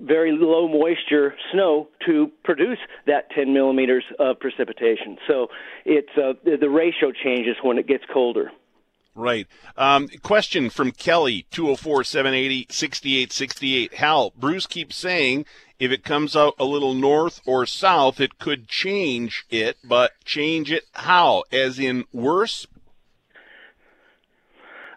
very 0.00 0.32
low 0.32 0.66
moisture 0.66 1.34
snow 1.52 1.88
to 2.06 2.30
produce 2.42 2.78
that 3.06 3.30
10 3.36 3.52
millimeters 3.52 4.04
of 4.18 4.40
precipitation. 4.40 5.16
So 5.28 5.46
it's 5.84 6.10
uh, 6.16 6.32
the 6.44 6.68
ratio 6.68 7.12
changes 7.12 7.56
when 7.62 7.78
it 7.78 7.86
gets 7.86 8.04
colder. 8.12 8.50
Right. 9.14 9.46
Um, 9.76 10.08
question 10.22 10.70
from 10.70 10.92
Kelly, 10.92 11.46
204 11.50 12.04
780 12.04 12.66
6868. 12.70 13.94
Hal, 13.94 14.32
Bruce 14.38 14.66
keeps 14.66 14.96
saying 14.96 15.44
if 15.78 15.90
it 15.90 16.04
comes 16.04 16.34
out 16.34 16.54
a 16.58 16.64
little 16.64 16.94
north 16.94 17.40
or 17.44 17.66
south, 17.66 18.20
it 18.20 18.38
could 18.38 18.68
change 18.68 19.44
it, 19.50 19.76
but 19.84 20.12
change 20.24 20.70
it 20.72 20.84
how? 20.92 21.44
As 21.52 21.78
in 21.78 22.04
worse? 22.12 22.66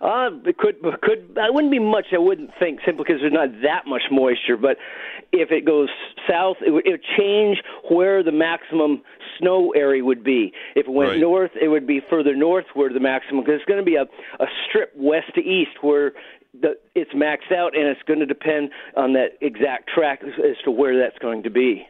Uh, 0.02 0.30
it 0.46 0.58
could, 0.58 0.75
could, 1.02 1.36
that 1.36 1.54
wouldn't 1.54 1.72
be 1.72 1.79
much, 1.79 2.08
I 2.14 2.18
wouldn't 2.18 2.51
think, 2.60 2.79
simply 2.86 3.05
because 3.08 3.22
there's 3.22 3.34
not 3.34 3.50
that 3.64 3.88
much 3.88 4.03
moisture. 4.12 4.58
But 4.58 4.77
if 5.31 5.51
it 5.51 5.66
goes 5.66 5.90
south, 6.29 6.58
it 6.66 6.72
would, 6.72 6.86
it 6.86 6.92
would 6.92 7.05
change 7.18 7.58
where 7.90 8.24
the 8.24 8.31
maximum 8.31 9.03
snow 9.40 9.72
area 9.75 10.03
would 10.03 10.24
be. 10.24 10.51
If 10.75 10.88
it 10.88 10.92
went 10.92 11.12
Right. 11.12 11.20
north, 11.20 11.51
it 11.60 11.68
would 11.68 11.88
be 11.88 12.01
further 12.10 12.36
north 12.36 12.66
where 12.74 12.92
the 12.92 13.00
maximum, 13.00 13.44
because 13.44 13.55
it's 13.55 13.66
going 13.66 13.79
to 13.79 13.86
be 13.86 13.96
a, 13.96 14.03
a 14.03 14.48
strip 14.68 14.92
west 14.96 15.34
to 15.36 15.42
east 15.42 15.81
where 15.81 16.14
the, 16.62 16.77
it's 16.94 17.12
maxed 17.14 17.55
out, 17.55 17.75
and 17.75 17.88
it's 17.88 18.01
going 18.03 18.20
to 18.20 18.25
depend 18.25 18.72
on 18.96 19.14
that 19.14 19.38
exact 19.42 19.90
track 19.94 20.22
as, 20.24 20.34
as 20.40 20.55
to 20.64 20.72
where 20.72 20.98
that's 20.98 21.18
going 21.20 21.44
to 21.44 21.50
be. 21.50 21.86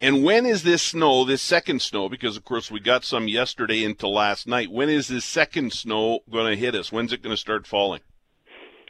And 0.00 0.24
when 0.24 0.44
is 0.44 0.62
this 0.62 0.82
snow, 0.82 1.24
this 1.24 1.40
second 1.40 1.80
snow, 1.80 2.08
because 2.08 2.36
of 2.36 2.44
course 2.44 2.70
we 2.70 2.80
got 2.80 3.04
some 3.04 3.28
yesterday 3.28 3.84
into 3.84 4.08
last 4.08 4.46
night, 4.46 4.70
when 4.70 4.88
is 4.88 5.08
this 5.08 5.24
second 5.24 5.72
snow 5.72 6.20
going 6.30 6.50
to 6.50 6.60
hit 6.60 6.74
us? 6.74 6.92
When's 6.92 7.12
it 7.12 7.22
going 7.22 7.34
to 7.34 7.40
start 7.40 7.66
falling? 7.66 8.00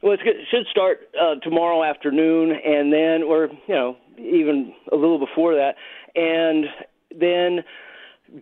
Well, 0.02 0.12
it 0.14 0.20
should 0.50 0.66
start 0.70 1.08
uh, 1.18 1.36
tomorrow 1.40 1.82
afternoon, 1.82 2.52
and 2.52 2.92
then, 2.92 3.22
or 3.22 3.48
you 3.66 3.74
know, 3.74 3.96
even 4.18 4.74
a 4.92 4.96
little 4.96 5.18
before 5.18 5.54
that, 5.54 5.76
and 6.14 6.66
then 7.18 7.64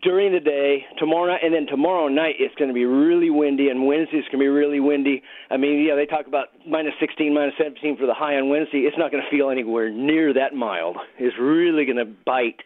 during 0.00 0.32
the 0.32 0.40
day, 0.40 0.86
tomorrow 0.98 1.26
night, 1.26 1.40
and 1.44 1.52
then 1.52 1.66
tomorrow 1.66 2.08
night 2.08 2.36
it's 2.38 2.54
going 2.54 2.68
to 2.68 2.74
be 2.74 2.86
really 2.86 3.28
windy, 3.28 3.68
and 3.68 3.86
Wednesday 3.86 4.16
it's 4.16 4.28
going 4.28 4.38
to 4.38 4.44
be 4.44 4.48
really 4.48 4.80
windy. 4.80 5.22
I 5.50 5.58
mean, 5.58 5.84
yeah, 5.84 5.94
they 5.96 6.06
talk 6.06 6.26
about 6.26 6.48
minus 6.66 6.94
16, 6.98 7.34
minus 7.34 7.54
17 7.58 7.98
for 7.98 8.06
the 8.06 8.14
high 8.14 8.36
on 8.36 8.48
Wednesday. 8.48 8.78
It's 8.78 8.96
not 8.96 9.10
going 9.10 9.22
to 9.22 9.30
feel 9.30 9.50
anywhere 9.50 9.90
near 9.90 10.32
that 10.34 10.54
mild. 10.54 10.96
It's 11.18 11.36
really 11.38 11.84
going 11.84 11.98
to 11.98 12.06
bite. 12.06 12.60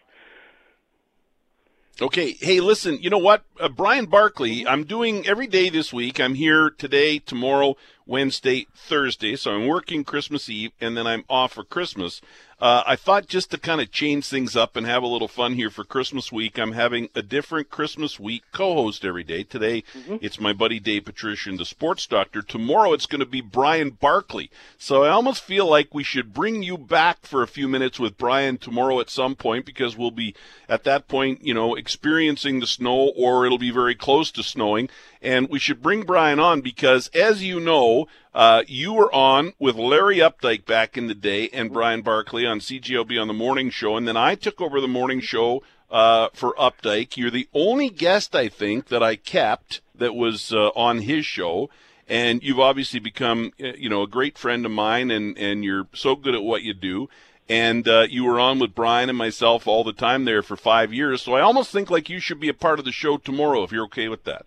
Okay. 2.00 2.32
Hey, 2.32 2.60
listen, 2.60 2.98
you 3.00 3.10
know 3.10 3.18
what? 3.18 3.44
Uh, 3.58 3.70
Brian 3.70 4.06
Barkley, 4.06 4.66
I'm 4.66 4.84
doing 4.84 5.26
every 5.26 5.46
day 5.46 5.70
this 5.70 5.92
week. 5.92 6.20
I'm 6.20 6.34
here 6.34 6.70
today, 6.70 7.18
tomorrow, 7.18 7.76
Wednesday, 8.06 8.66
Thursday. 8.74 9.36
So 9.36 9.52
I'm 9.52 9.66
working 9.66 10.04
Christmas 10.04 10.48
Eve 10.48 10.72
and 10.80 10.96
then 10.96 11.06
I'm 11.06 11.24
off 11.28 11.54
for 11.54 11.64
Christmas. 11.64 12.20
Uh, 12.58 12.82
I 12.86 12.96
thought 12.96 13.26
just 13.26 13.50
to 13.50 13.58
kind 13.58 13.82
of 13.82 13.92
change 13.92 14.26
things 14.26 14.56
up 14.56 14.76
and 14.76 14.86
have 14.86 15.02
a 15.02 15.06
little 15.06 15.28
fun 15.28 15.54
here 15.54 15.68
for 15.68 15.84
Christmas 15.84 16.32
week, 16.32 16.58
I'm 16.58 16.72
having 16.72 17.10
a 17.14 17.20
different 17.20 17.68
Christmas 17.68 18.18
week 18.18 18.44
co-host 18.50 19.04
every 19.04 19.24
day. 19.24 19.42
Today, 19.42 19.84
it's 20.22 20.40
my 20.40 20.54
buddy 20.54 20.80
Dave 20.80 21.04
Patrician, 21.04 21.58
the 21.58 21.66
sports 21.66 22.06
doctor. 22.06 22.40
Tomorrow, 22.40 22.94
it's 22.94 23.04
going 23.04 23.20
to 23.20 23.26
be 23.26 23.42
Brian 23.42 23.90
Barkley. 23.90 24.50
So 24.78 25.04
I 25.04 25.10
almost 25.10 25.44
feel 25.44 25.68
like 25.68 25.92
we 25.92 26.02
should 26.02 26.32
bring 26.32 26.62
you 26.62 26.78
back 26.78 27.26
for 27.26 27.42
a 27.42 27.48
few 27.48 27.68
minutes 27.68 28.00
with 28.00 28.16
Brian 28.16 28.56
tomorrow 28.56 29.00
at 29.00 29.10
some 29.10 29.34
point 29.34 29.66
because 29.66 29.94
we'll 29.94 30.10
be 30.10 30.34
at 30.66 30.84
that 30.84 31.08
point, 31.08 31.44
you 31.44 31.52
know, 31.52 31.74
experiencing 31.74 32.60
the 32.60 32.66
snow 32.66 33.12
or 33.16 33.44
it'll 33.44 33.58
be 33.58 33.70
very 33.70 33.94
close 33.94 34.30
to 34.30 34.42
snowing. 34.42 34.88
And 35.26 35.48
we 35.48 35.58
should 35.58 35.82
bring 35.82 36.04
Brian 36.04 36.38
on 36.38 36.60
because, 36.60 37.08
as 37.08 37.42
you 37.42 37.58
know, 37.58 38.06
uh, 38.32 38.62
you 38.68 38.92
were 38.92 39.12
on 39.12 39.54
with 39.58 39.74
Larry 39.74 40.18
Updike 40.18 40.64
back 40.64 40.96
in 40.96 41.08
the 41.08 41.16
day 41.16 41.48
and 41.52 41.72
Brian 41.72 42.02
Barkley 42.02 42.46
on 42.46 42.60
CJOB 42.60 43.20
on 43.20 43.26
the 43.26 43.34
morning 43.34 43.70
show, 43.70 43.96
and 43.96 44.06
then 44.06 44.16
I 44.16 44.36
took 44.36 44.60
over 44.60 44.80
the 44.80 44.86
morning 44.86 45.20
show 45.20 45.64
uh, 45.90 46.28
for 46.32 46.54
Updike. 46.54 47.16
You're 47.16 47.32
the 47.32 47.48
only 47.52 47.90
guest, 47.90 48.36
I 48.36 48.48
think, 48.48 48.86
that 48.86 49.02
I 49.02 49.16
kept 49.16 49.80
that 49.96 50.14
was 50.14 50.52
uh, 50.52 50.68
on 50.76 51.00
his 51.00 51.26
show, 51.26 51.70
and 52.06 52.40
you've 52.40 52.60
obviously 52.60 53.00
become, 53.00 53.50
uh, 53.60 53.72
you 53.76 53.88
know, 53.88 54.02
a 54.02 54.08
great 54.08 54.38
friend 54.38 54.64
of 54.64 54.70
mine, 54.70 55.10
and 55.10 55.36
and 55.36 55.64
you're 55.64 55.88
so 55.92 56.14
good 56.14 56.36
at 56.36 56.44
what 56.44 56.62
you 56.62 56.72
do. 56.72 57.08
And 57.48 57.88
uh, 57.88 58.06
you 58.08 58.24
were 58.24 58.38
on 58.38 58.60
with 58.60 58.76
Brian 58.76 59.08
and 59.08 59.18
myself 59.18 59.66
all 59.66 59.82
the 59.82 59.92
time 59.92 60.24
there 60.24 60.44
for 60.44 60.56
five 60.56 60.94
years, 60.94 61.22
so 61.22 61.32
I 61.34 61.40
almost 61.40 61.72
think 61.72 61.90
like 61.90 62.08
you 62.08 62.20
should 62.20 62.38
be 62.38 62.48
a 62.48 62.54
part 62.54 62.78
of 62.78 62.84
the 62.84 62.92
show 62.92 63.16
tomorrow 63.16 63.64
if 63.64 63.72
you're 63.72 63.86
okay 63.86 64.06
with 64.06 64.22
that. 64.22 64.46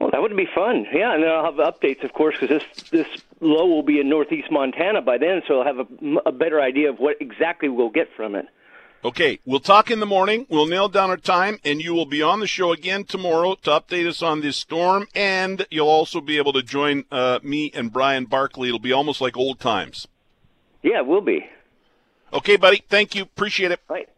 Well, 0.00 0.10
that 0.12 0.22
would 0.22 0.34
be 0.34 0.48
fun. 0.54 0.86
Yeah, 0.92 1.12
and 1.12 1.22
then 1.22 1.30
I'll 1.30 1.44
have 1.44 1.54
updates, 1.56 2.02
of 2.02 2.14
course, 2.14 2.34
because 2.40 2.62
this 2.62 2.90
this 2.90 3.06
low 3.40 3.66
will 3.66 3.82
be 3.82 4.00
in 4.00 4.08
northeast 4.08 4.50
Montana 4.50 5.02
by 5.02 5.18
then, 5.18 5.42
so 5.46 5.60
I'll 5.60 5.66
have 5.66 5.86
a, 5.86 6.16
a 6.26 6.32
better 6.32 6.60
idea 6.60 6.88
of 6.88 6.98
what 6.98 7.20
exactly 7.20 7.68
we'll 7.68 7.90
get 7.90 8.08
from 8.16 8.34
it. 8.34 8.46
Okay, 9.04 9.40
we'll 9.44 9.60
talk 9.60 9.90
in 9.90 10.00
the 10.00 10.06
morning. 10.06 10.46
We'll 10.48 10.66
nail 10.66 10.88
down 10.88 11.10
our 11.10 11.16
time, 11.16 11.58
and 11.64 11.82
you 11.82 11.94
will 11.94 12.06
be 12.06 12.22
on 12.22 12.40
the 12.40 12.46
show 12.46 12.72
again 12.72 13.04
tomorrow 13.04 13.54
to 13.62 13.70
update 13.70 14.06
us 14.06 14.22
on 14.22 14.40
this 14.40 14.56
storm. 14.56 15.06
And 15.14 15.66
you'll 15.70 15.88
also 15.88 16.20
be 16.20 16.38
able 16.38 16.52
to 16.54 16.62
join 16.62 17.04
uh, 17.10 17.38
me 17.42 17.70
and 17.74 17.92
Brian 17.92 18.24
Barkley. 18.24 18.68
It'll 18.68 18.78
be 18.78 18.92
almost 18.92 19.20
like 19.20 19.36
old 19.36 19.58
times. 19.58 20.06
Yeah, 20.82 20.98
it 20.98 21.06
will 21.06 21.22
be. 21.22 21.46
Okay, 22.32 22.56
buddy. 22.56 22.84
Thank 22.88 23.14
you. 23.14 23.22
Appreciate 23.22 23.70
it. 23.70 23.80
Right. 23.88 24.08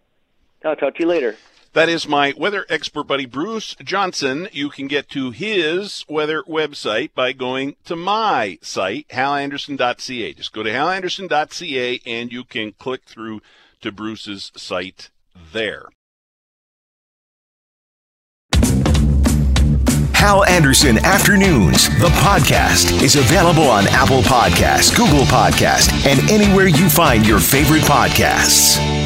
I'll 0.64 0.76
talk 0.76 0.94
to 0.96 1.02
you 1.02 1.08
later. 1.08 1.36
That 1.74 1.88
is 1.88 2.06
my 2.06 2.34
weather 2.36 2.66
expert 2.68 3.04
buddy, 3.04 3.24
Bruce 3.24 3.74
Johnson. 3.82 4.48
You 4.52 4.68
can 4.68 4.88
get 4.88 5.08
to 5.10 5.30
his 5.30 6.04
weather 6.06 6.42
website 6.42 7.14
by 7.14 7.32
going 7.32 7.76
to 7.86 7.96
my 7.96 8.58
site, 8.60 9.08
halanderson.ca. 9.08 10.34
Just 10.34 10.52
go 10.52 10.62
to 10.62 10.70
halanderson.ca 10.70 12.00
and 12.04 12.30
you 12.30 12.44
can 12.44 12.72
click 12.72 13.04
through 13.04 13.40
to 13.80 13.90
Bruce's 13.90 14.52
site 14.54 15.08
there. 15.52 15.88
Hal 20.12 20.44
Anderson 20.44 20.98
Afternoons, 20.98 21.88
the 21.98 22.10
podcast, 22.20 23.02
is 23.02 23.16
available 23.16 23.64
on 23.64 23.88
Apple 23.88 24.22
Podcasts, 24.22 24.94
Google 24.94 25.24
Podcasts, 25.24 25.90
and 26.06 26.30
anywhere 26.30 26.68
you 26.68 26.88
find 26.88 27.26
your 27.26 27.40
favorite 27.40 27.82
podcasts. 27.82 29.01